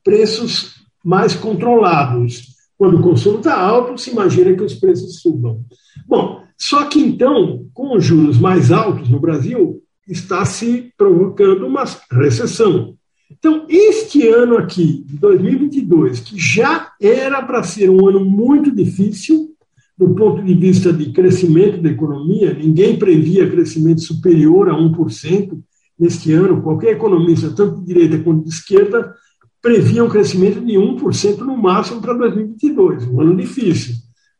[0.03, 2.53] preços mais controlados.
[2.77, 5.65] Quando o consumo está alto, se imagina que os preços subam.
[6.07, 11.85] Bom, só que então, com os juros mais altos no Brasil, está se provocando uma
[12.11, 12.95] recessão.
[13.31, 19.53] Então, este ano aqui, 2022, que já era para ser um ano muito difícil,
[19.97, 25.59] do ponto de vista de crescimento da economia, ninguém previa crescimento superior a 1%
[25.99, 26.63] neste ano.
[26.63, 29.15] Qualquer economista, tanto de direita quanto de esquerda,
[29.63, 33.95] previa um crescimento de 1% no máximo para 2022, um ano difícil.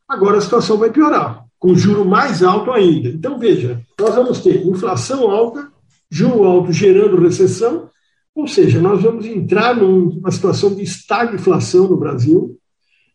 [0.07, 3.07] Agora a situação vai piorar, com juro mais alto ainda.
[3.07, 5.69] Então, veja, nós vamos ter inflação alta,
[6.11, 7.89] juro alto gerando recessão,
[8.35, 12.57] ou seja, nós vamos entrar numa situação de estagflação no Brasil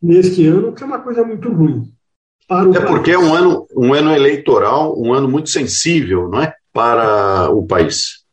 [0.02, 1.92] neste ano, que é uma coisa muito ruim.
[2.46, 6.40] Para o é porque é um ano, um ano eleitoral, um ano muito sensível, não
[6.40, 6.54] é?
[6.72, 8.24] Para o país.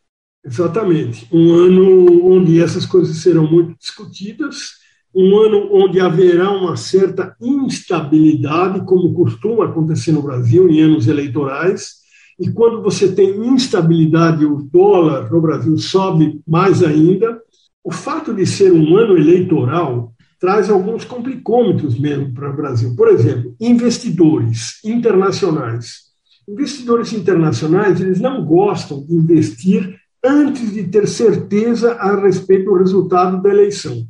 [0.45, 1.27] Exatamente.
[1.31, 4.73] Um ano onde essas coisas serão muito discutidas,
[5.13, 12.05] um ano onde haverá uma certa instabilidade, como costuma acontecer no Brasil em anos eleitorais,
[12.39, 17.39] e quando você tem instabilidade, o dólar no Brasil sobe mais ainda.
[17.81, 22.93] O fato de ser um ano eleitoral traz alguns complicômetros mesmo para o Brasil.
[22.95, 26.05] Por exemplo, investidores internacionais.
[26.47, 29.95] Investidores internacionais, eles não gostam de investir
[30.26, 34.05] antes de ter certeza a respeito do resultado da eleição.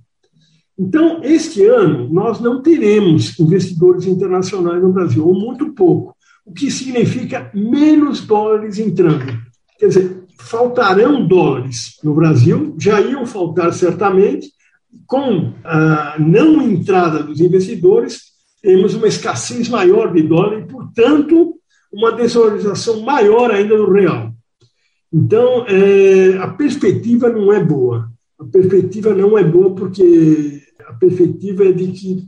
[0.77, 6.69] Então, este ano, nós não teremos investidores internacionais no Brasil, ou muito pouco o que
[6.69, 9.25] significa menos dólares entrando.
[9.79, 14.53] Quer dizer, faltarão dólares no Brasil, já iam faltar certamente,
[15.07, 21.55] com a não entrada dos investidores, temos uma escassez maior de dólar e, portanto,
[21.91, 24.34] uma desvalorização maior ainda do real.
[25.15, 28.11] Então, é, a perspectiva não é boa.
[28.37, 32.27] A perspectiva não é boa porque a perspectiva é de que,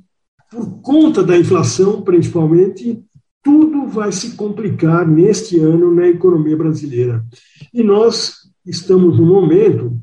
[0.49, 3.03] por conta da inflação, principalmente,
[3.43, 7.25] tudo vai se complicar neste ano na economia brasileira.
[7.73, 8.35] E nós
[8.65, 9.99] estamos num momento,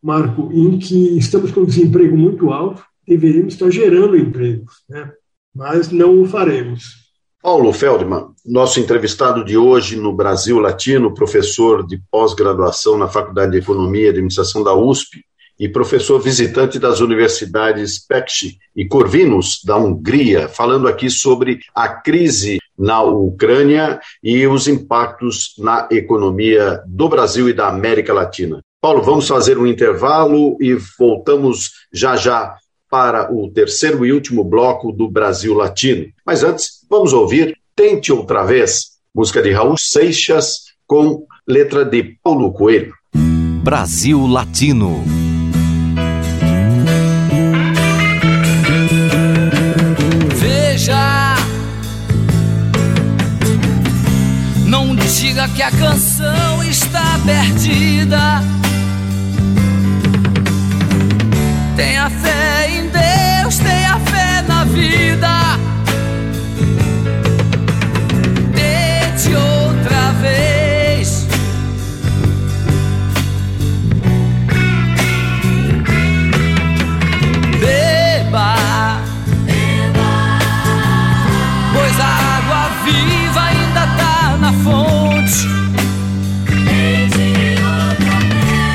[0.00, 5.10] Marco, em que estamos com desemprego muito alto, deveríamos estar gerando empregos, né?
[5.52, 7.01] mas não o faremos.
[7.42, 13.58] Paulo Feldman, nosso entrevistado de hoje no Brasil Latino, professor de pós-graduação na Faculdade de
[13.58, 15.24] Economia e Administração da USP
[15.58, 22.58] e professor visitante das universidades Pecci e Corvinus, da Hungria, falando aqui sobre a crise
[22.78, 28.60] na Ucrânia e os impactos na economia do Brasil e da América Latina.
[28.80, 32.56] Paulo, vamos fazer um intervalo e voltamos já já
[32.92, 36.12] para o terceiro e último bloco do Brasil Latino.
[36.26, 42.52] Mas antes, vamos ouvir Tente Outra Vez, música de Raul Seixas com letra de Paulo
[42.52, 42.92] Coelho.
[43.62, 45.02] Brasil Latino.
[55.32, 58.42] diga que a canção está perdida.
[61.76, 65.28] Tenha fé em Deus, tenha fé na vida.
[68.54, 71.26] Tente outra vez.
[77.58, 78.54] Beba,
[79.46, 80.38] Beba.
[81.72, 85.48] pois a água viva ainda tá na fonte.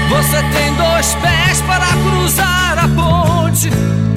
[0.10, 2.57] Você tem dois pés para cruzar
[2.98, 4.17] ponte.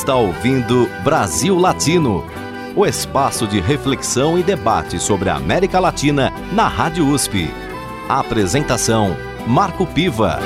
[0.00, 2.24] Está ouvindo Brasil Latino,
[2.74, 7.50] o espaço de reflexão e debate sobre a América Latina na Rádio USP.
[8.08, 9.14] A apresentação
[9.46, 10.38] Marco Piva.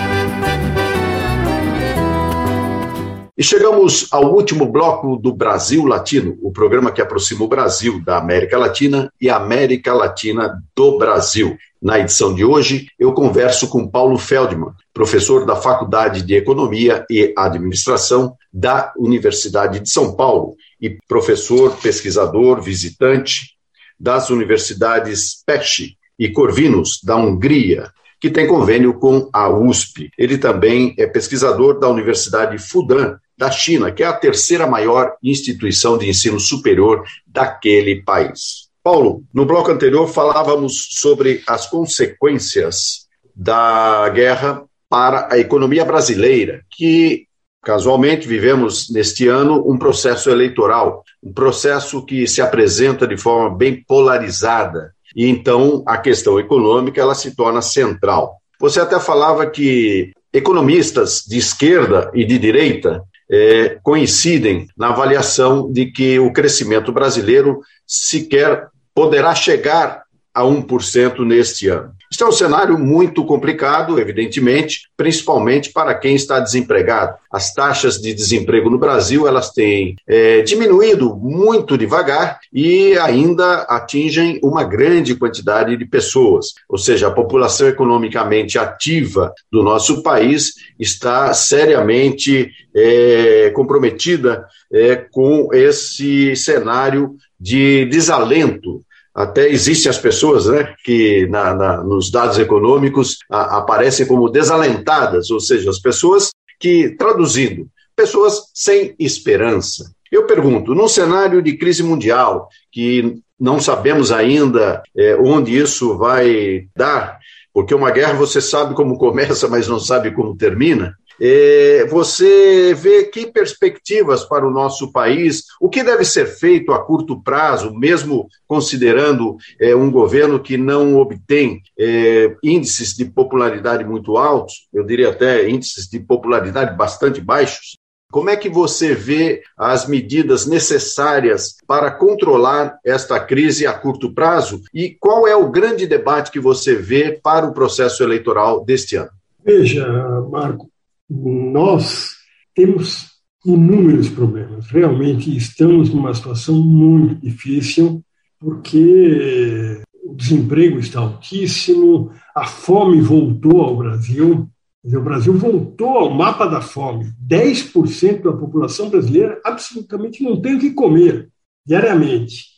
[3.39, 8.19] E chegamos ao último bloco do Brasil Latino, o programa que aproxima o Brasil da
[8.19, 11.57] América Latina e a América Latina do Brasil.
[11.81, 17.35] Na edição de hoje, eu converso com Paulo Feldman, professor da Faculdade de Economia e
[17.37, 23.55] Administração da Universidade de São Paulo e professor, pesquisador, visitante
[23.99, 27.91] das universidades Pesti e Corvinus, da Hungria,
[28.21, 30.11] que tem convênio com a USP.
[30.17, 35.99] Ele também é pesquisador da Universidade Fudan, da China, que é a terceira maior instituição
[35.99, 38.69] de ensino superior daquele país.
[38.83, 44.65] Paulo, no bloco anterior falávamos sobre as consequências da guerra
[44.95, 47.27] para a economia brasileira, que
[47.65, 53.83] casualmente vivemos neste ano um processo eleitoral, um processo que se apresenta de forma bem
[53.89, 54.93] polarizada.
[55.17, 58.37] E então a questão econômica ela se torna central.
[58.61, 65.87] Você até falava que economistas de esquerda e de direita é, coincidem na avaliação de
[65.87, 70.04] que o crescimento brasileiro sequer poderá chegar
[70.35, 71.93] a 1% neste ano.
[72.11, 77.17] Este é um cenário muito complicado, evidentemente, principalmente para quem está desempregado.
[77.31, 84.41] As taxas de desemprego no Brasil elas têm é, diminuído muito devagar e ainda atingem
[84.43, 86.55] uma grande quantidade de pessoas.
[86.69, 95.49] Ou seja, a população economicamente ativa do nosso país está seriamente é, comprometida é, com
[95.53, 98.85] esse cenário de desalento
[99.15, 105.31] até existem as pessoas né, que na, na, nos dados econômicos a, aparecem como desalentadas,
[105.31, 109.93] ou seja, as pessoas que, traduzindo, pessoas sem esperança.
[110.11, 116.67] Eu pergunto, num cenário de crise mundial, que não sabemos ainda é, onde isso vai
[116.77, 117.19] dar,
[117.53, 120.97] porque uma guerra você sabe como começa, mas não sabe como termina.
[121.21, 126.85] É, você vê que perspectivas para o nosso país, o que deve ser feito a
[126.85, 134.17] curto prazo, mesmo considerando é, um governo que não obtém é, índices de popularidade muito
[134.17, 137.77] altos, eu diria até índices de popularidade bastante baixos.
[138.15, 144.61] Como é que você vê as medidas necessárias para controlar esta crise a curto prazo?
[144.73, 149.11] E qual é o grande debate que você vê para o processo eleitoral deste ano?
[149.45, 149.85] Veja,
[150.31, 150.71] Marco,
[151.09, 152.15] nós
[152.55, 154.67] temos inúmeros problemas.
[154.67, 158.03] Realmente estamos numa situação muito difícil,
[158.41, 164.49] porque o desemprego está altíssimo, a fome voltou ao Brasil.
[164.85, 167.13] o Brasil voltou ao mapa da fome.
[167.27, 171.29] 10% da população brasileira absolutamente não tem o que comer
[171.67, 172.55] diariamente.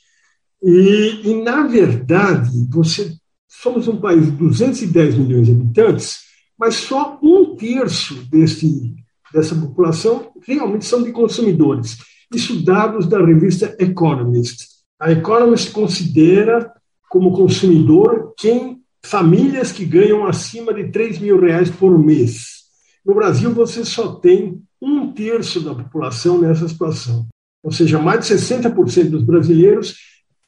[0.63, 3.15] E, e, na verdade, você
[3.49, 6.26] somos um país de 210 milhões de habitantes
[6.59, 8.95] mas só um terço desse,
[9.33, 11.99] dessa população realmente são de consumidores.
[12.35, 14.67] Isso dados da revista Economist.
[14.99, 16.73] A Economist considera
[17.09, 22.65] como consumidor quem famílias que ganham acima de 3 mil reais por mês.
[23.05, 27.27] No Brasil, você só tem um terço da população nessa situação.
[27.63, 29.97] Ou seja, mais de 60% dos brasileiros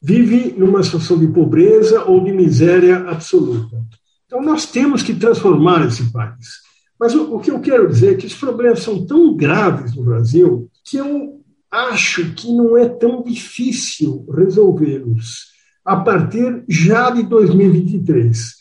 [0.01, 3.81] vive numa situação de pobreza ou de miséria absoluta.
[4.29, 6.61] Então, nós temos que transformar esse país.
[6.99, 10.03] Mas o, o que eu quero dizer é que os problemas são tão graves no
[10.03, 15.47] Brasil que eu acho que não é tão difícil resolvê-los
[15.83, 18.53] a partir já de 2023.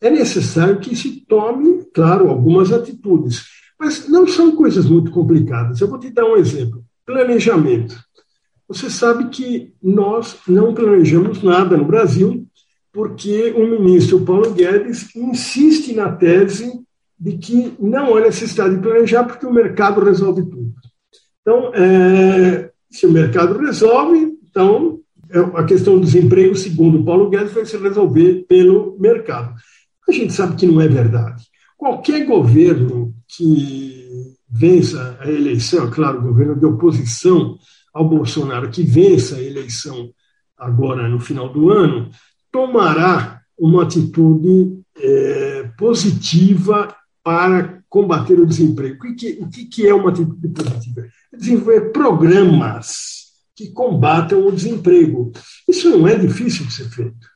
[0.00, 3.42] É necessário que se tome, claro, algumas atitudes,
[3.80, 5.80] mas não são coisas muito complicadas.
[5.80, 7.98] Eu vou te dar um exemplo: planejamento.
[8.68, 12.46] Você sabe que nós não planejamos nada no Brasil,
[12.96, 16.80] porque o ministro Paulo Guedes insiste na tese
[17.20, 20.72] de que não há necessidade de planejar, porque o mercado resolve tudo.
[21.42, 24.98] Então, é, se o mercado resolve, então
[25.30, 29.54] é, a questão do desemprego, segundo Paulo Guedes, vai se resolver pelo mercado.
[30.08, 31.44] A gente sabe que não é verdade.
[31.76, 37.58] Qualquer governo que vença a eleição, claro, governo de oposição
[37.92, 40.08] ao Bolsonaro, que vença a eleição
[40.56, 42.10] agora no final do ano,
[42.56, 48.96] tomará uma atitude é, positiva para combater o desemprego.
[48.96, 51.06] O que, o que é uma atitude positiva?
[51.36, 55.32] desenvolver programas que combatam o desemprego.
[55.68, 57.26] Isso não é difícil de ser feito,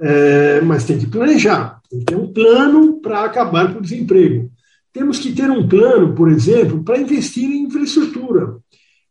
[0.00, 4.48] é, mas tem que planejar, tem que ter um plano para acabar com o desemprego.
[4.92, 8.58] Temos que ter um plano, por exemplo, para investir em infraestrutura,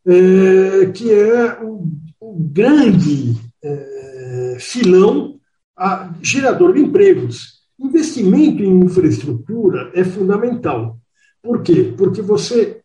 [0.06, 1.86] é, que é o,
[2.18, 5.37] o grande é, filão
[5.78, 7.58] a, gerador de empregos.
[7.78, 10.98] Investimento em infraestrutura é fundamental.
[11.42, 11.94] Por quê?
[11.96, 12.80] Porque você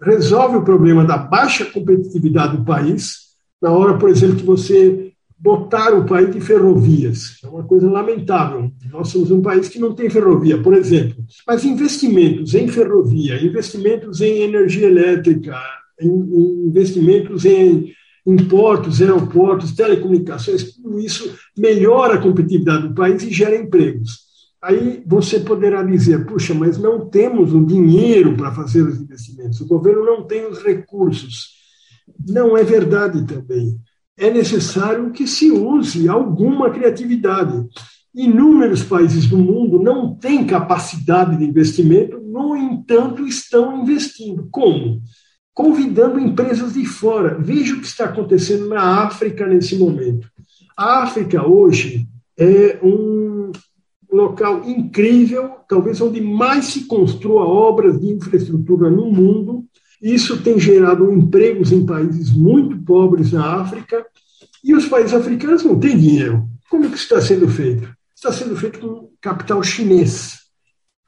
[0.00, 3.18] resolve o problema da baixa competitividade do país,
[3.62, 7.38] na hora, por exemplo, que você dotar o país de ferrovias.
[7.44, 8.70] É uma coisa lamentável.
[8.90, 11.22] Nós somos um país que não tem ferrovia, por exemplo.
[11.46, 15.54] Mas investimentos em ferrovia, investimentos em energia elétrica,
[16.00, 17.92] investimentos em,
[18.26, 24.24] em portos, aeroportos, telecomunicações, tudo isso melhora a competitividade do país e gera empregos.
[24.62, 29.66] Aí você poderá dizer, puxa, mas não temos o dinheiro para fazer os investimentos, o
[29.66, 31.52] governo não tem os recursos.
[32.26, 33.78] Não é verdade também.
[34.16, 37.66] É necessário que se use alguma criatividade.
[38.14, 44.48] Inúmeros países do mundo não têm capacidade de investimento, no entanto, estão investindo.
[44.50, 45.02] Como?
[45.54, 47.38] Convidando empresas de fora.
[47.38, 50.28] Veja o que está acontecendo na África nesse momento.
[50.76, 53.52] A África hoje é um
[54.10, 59.64] local incrível, talvez onde mais se construa obras de infraestrutura no mundo.
[60.02, 64.04] Isso tem gerado empregos em países muito pobres na África,
[64.62, 66.48] e os países africanos não têm dinheiro.
[66.70, 67.94] Como que isso está sendo feito?
[68.14, 70.38] Está sendo feito com capital chinês.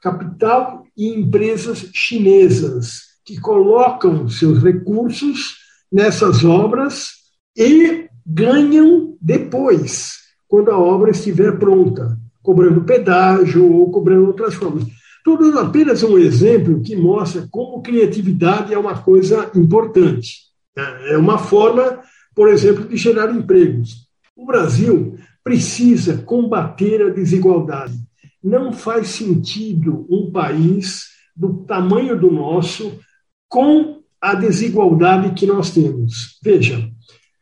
[0.01, 5.57] Capital e empresas chinesas que colocam seus recursos
[5.91, 7.09] nessas obras
[7.57, 10.13] e ganham depois,
[10.47, 14.85] quando a obra estiver pronta cobrando pedágio ou cobrando outras formas.
[15.17, 20.35] Estou dando apenas um exemplo que mostra como criatividade é uma coisa importante.
[21.09, 21.99] É uma forma,
[22.33, 24.07] por exemplo, de gerar empregos.
[24.33, 27.99] O Brasil precisa combater a desigualdade.
[28.41, 32.97] Não faz sentido um país do tamanho do nosso
[33.47, 36.39] com a desigualdade que nós temos.
[36.43, 36.89] Veja,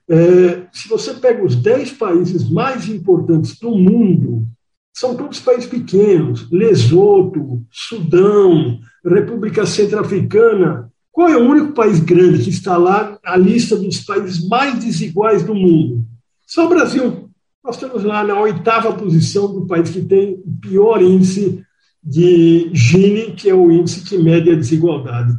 [0.09, 4.47] é, se você pega os 10 países mais importantes do mundo
[4.95, 10.89] são todos países pequenos, Lesoto, Sudão, República Centro-Africana.
[11.11, 15.43] Qual é o único país grande que está lá na lista dos países mais desiguais
[15.43, 16.05] do mundo?
[16.47, 17.29] Só o Brasil.
[17.61, 21.61] Nós estamos lá na oitava posição do país que tem o pior índice
[22.01, 25.33] de Gini, que é o índice que mede a desigualdade.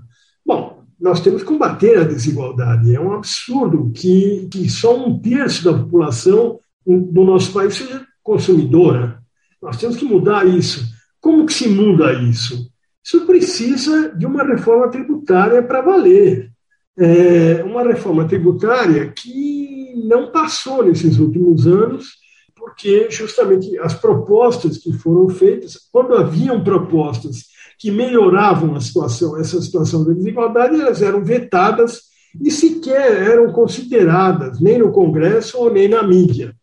[0.46, 2.94] Bom, nós temos que combater a desigualdade.
[2.94, 9.20] É um absurdo que, que só um terço da população do nosso país seja consumidora.
[9.60, 10.84] Nós temos que mudar isso.
[11.20, 12.70] Como que se muda isso?
[13.04, 16.52] Isso precisa de uma reforma tributária para valer.
[16.96, 22.06] É uma reforma tributária que não passou nesses últimos anos,
[22.54, 29.60] porque justamente as propostas que foram feitas, quando haviam propostas que melhoravam a situação, essa
[29.60, 32.02] situação da desigualdade, elas eram vetadas
[32.42, 36.54] e sequer eram consideradas, nem no Congresso ou nem na mídia.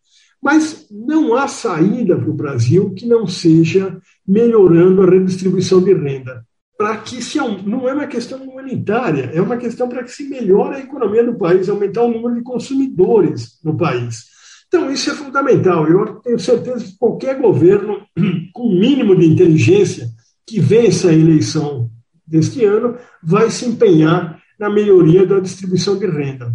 [0.42, 3.98] Mas não há saída para o Brasil que não seja
[4.28, 6.46] melhorando a redistribuição de renda.
[6.78, 10.76] Para que se não é uma questão humanitária, é uma questão para que se melhore
[10.76, 14.26] a economia do país, aumentar o número de consumidores no país.
[14.68, 15.88] Então, isso é fundamental.
[15.88, 18.02] Eu tenho certeza que qualquer governo
[18.52, 20.08] com o mínimo de inteligência
[20.54, 21.90] que vença a eleição
[22.28, 26.54] deste ano vai se empenhar na melhoria da distribuição de renda.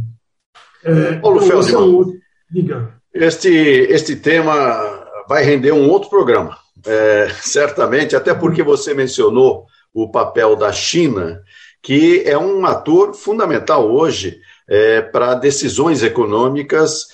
[0.85, 2.95] É, Paulo então, Feldman, diga.
[3.13, 4.55] Este, este tema
[5.29, 11.43] vai render um outro programa, é, certamente, até porque você mencionou o papel da China,
[11.83, 14.39] que é um ator fundamental hoje
[14.69, 17.09] é, para decisões econômicas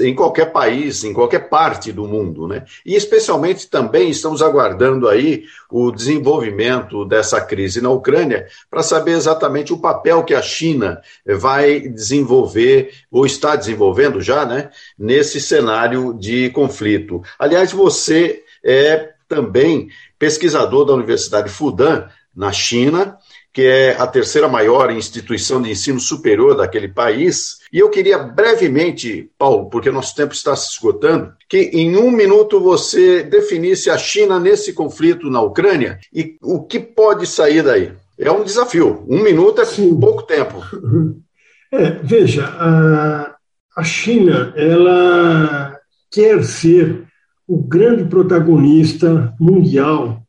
[0.00, 2.64] em qualquer país, em qualquer parte do mundo, né?
[2.84, 9.72] E especialmente também estamos aguardando aí o desenvolvimento dessa crise na Ucrânia para saber exatamente
[9.72, 16.50] o papel que a China vai desenvolver ou está desenvolvendo já, né, nesse cenário de
[16.50, 17.22] conflito.
[17.38, 19.88] Aliás, você é também
[20.18, 23.16] pesquisador da Universidade Fudan na China
[23.52, 27.58] que é a terceira maior instituição de ensino superior daquele país.
[27.72, 32.60] E eu queria brevemente, Paulo, porque nosso tempo está se esgotando, que em um minuto
[32.60, 37.92] você definisse a China nesse conflito na Ucrânia e o que pode sair daí.
[38.18, 39.04] É um desafio.
[39.08, 39.98] Um minuto é Sim.
[39.98, 40.62] pouco tempo.
[41.72, 43.36] É, veja, a,
[43.76, 45.78] a China ela
[46.10, 47.04] quer ser
[47.46, 50.20] o grande protagonista mundial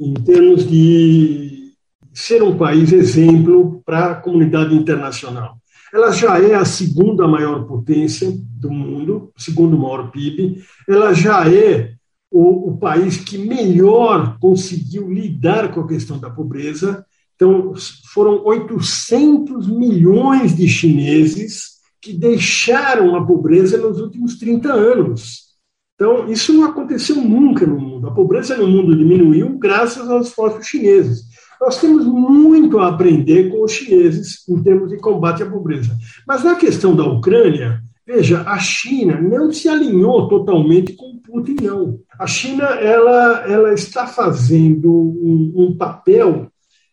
[0.00, 1.47] em termos de
[2.18, 5.56] ser um país exemplo para a comunidade internacional.
[5.94, 11.92] Ela já é a segunda maior potência do mundo, segundo maior PIB, ela já é
[12.28, 17.06] o, o país que melhor conseguiu lidar com a questão da pobreza.
[17.36, 17.72] Então,
[18.12, 25.48] foram 800 milhões de chineses que deixaram a pobreza nos últimos 30 anos.
[25.94, 28.08] Então, isso não aconteceu nunca no mundo.
[28.08, 31.28] A pobreza no mundo diminuiu graças aos esforços chineses.
[31.60, 35.96] Nós temos muito a aprender com os chineses em termos de combate à pobreza.
[36.26, 41.56] Mas na questão da Ucrânia, veja, a China não se alinhou totalmente com o Putin,
[41.62, 41.98] não.
[42.18, 46.50] A China ela, ela está fazendo um, um papel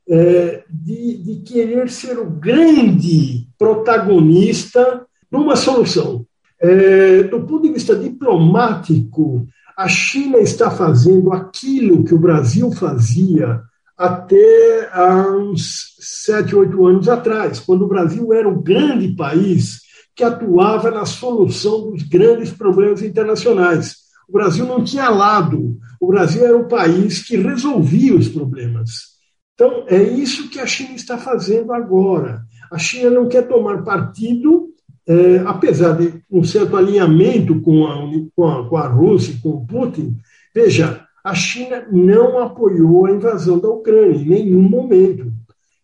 [0.07, 6.25] é, de, de querer ser o grande protagonista numa solução.
[6.59, 9.47] É, do ponto de vista diplomático,
[9.77, 13.61] a China está fazendo aquilo que o Brasil fazia
[13.97, 19.79] até há uns sete, oito anos atrás, quando o Brasil era um grande país
[20.15, 23.95] que atuava na solução dos grandes problemas internacionais.
[24.27, 29.15] O Brasil não tinha lado, o Brasil era um país que resolvia os problemas.
[29.53, 32.41] Então, é isso que a China está fazendo agora.
[32.71, 34.69] A China não quer tomar partido,
[35.07, 37.95] é, apesar de um certo alinhamento com a,
[38.35, 40.17] com a, com a Rússia, com o Putin.
[40.53, 45.33] Veja, a China não apoiou a invasão da Ucrânia em nenhum momento.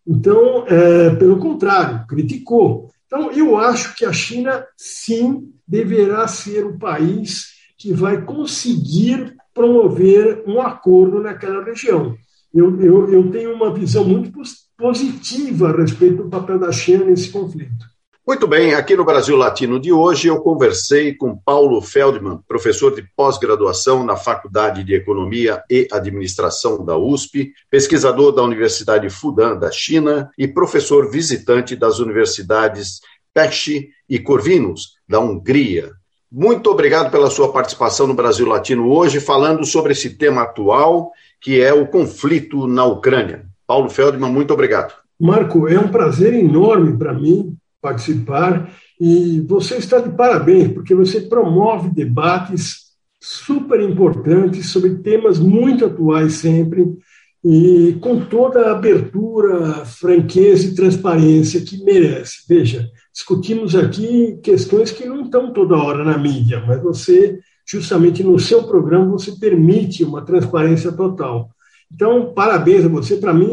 [0.06, 2.88] Então, é, pelo contrário, criticou.
[3.04, 10.44] Então, eu acho que a China, sim, deverá ser o país que vai conseguir promover
[10.46, 12.14] um acordo naquela região.
[12.54, 14.30] Eu, eu, eu tenho uma visão muito
[14.78, 17.84] positiva a respeito do papel da China nesse conflito.
[18.24, 23.02] Muito bem, aqui no Brasil Latino de hoje eu conversei com Paulo Feldman, professor de
[23.16, 30.30] pós-graduação na Faculdade de Economia e Administração da USP, pesquisador da Universidade Fudan da China
[30.38, 33.00] e professor visitante das universidades
[33.34, 35.90] Pesti e Corvinus da Hungria.
[36.30, 41.10] Muito obrigado pela sua participação no Brasil Latino hoje, falando sobre esse tema atual,
[41.40, 43.46] que é o conflito na Ucrânia.
[43.66, 44.94] Paulo Feldman, muito obrigado.
[45.20, 48.72] Marco, é um prazer enorme para mim participar.
[48.98, 56.34] E você está de parabéns, porque você promove debates super importantes sobre temas muito atuais
[56.34, 56.96] sempre,
[57.44, 62.44] e com toda a abertura, franqueza e transparência que merece.
[62.48, 68.38] Veja, discutimos aqui questões que não estão toda hora na mídia, mas você, justamente no
[68.38, 71.50] seu programa, você permite uma transparência total.
[71.92, 73.16] Então, parabéns a você.
[73.16, 73.48] Para mim,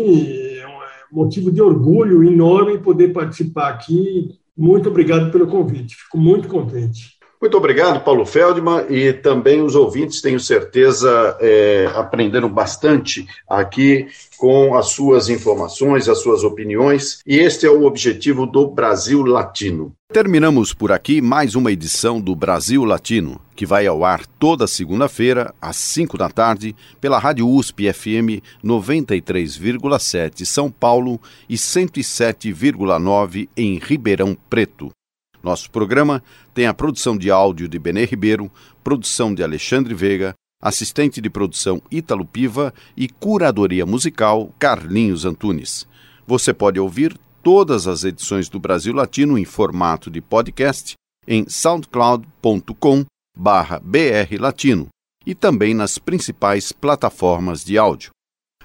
[1.12, 4.30] motivo de orgulho enorme poder participar aqui.
[4.58, 7.19] Muito obrigado pelo convite, fico muito contente.
[7.42, 14.76] Muito obrigado, Paulo Feldman, e também os ouvintes, tenho certeza, é, aprenderam bastante aqui com
[14.76, 19.94] as suas informações, as suas opiniões, e este é o objetivo do Brasil Latino.
[20.12, 25.54] Terminamos por aqui mais uma edição do Brasil Latino, que vai ao ar toda segunda-feira,
[25.62, 34.36] às 5 da tarde, pela Rádio USP FM 93,7 São Paulo e 107,9 em Ribeirão
[34.50, 34.92] Preto.
[35.42, 36.22] Nosso programa
[36.54, 38.52] tem a produção de áudio de Benê Ribeiro,
[38.84, 45.88] produção de Alexandre Veiga, assistente de produção Ítalo Piva e curadoria musical Carlinhos Antunes.
[46.28, 50.94] Você pode ouvir todas as edições do Brasil Latino em formato de podcast
[51.26, 54.88] em soundcloud.com brlatino
[55.26, 58.12] e também nas principais plataformas de áudio.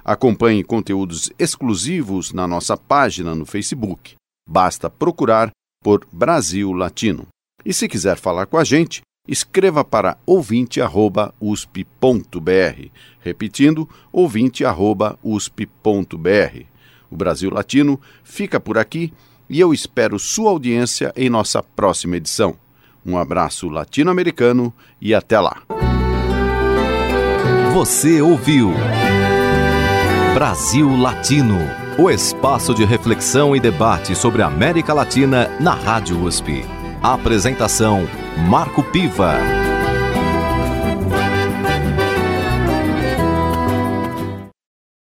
[0.05, 4.17] Acompanhe conteúdos exclusivos na nossa página no Facebook.
[4.49, 5.51] Basta procurar
[5.85, 7.29] por Brasil Latino.
[7.63, 12.89] E se quiser falar com a gente, escreva para ouvinte@usp.br.
[13.21, 16.63] Repetindo, ouvinte@usp.br.
[17.11, 19.13] O Brasil Latino fica por aqui
[19.49, 22.57] e eu espero sua audiência em nossa próxima edição.
[23.05, 25.61] Um abraço latino-americano e até lá.
[27.75, 28.73] Você ouviu
[30.33, 36.65] Brasil Latino, o espaço de reflexão e debate sobre a América Latina na Rádio USP.
[37.03, 38.09] Apresentação
[38.49, 39.74] Marco Piva.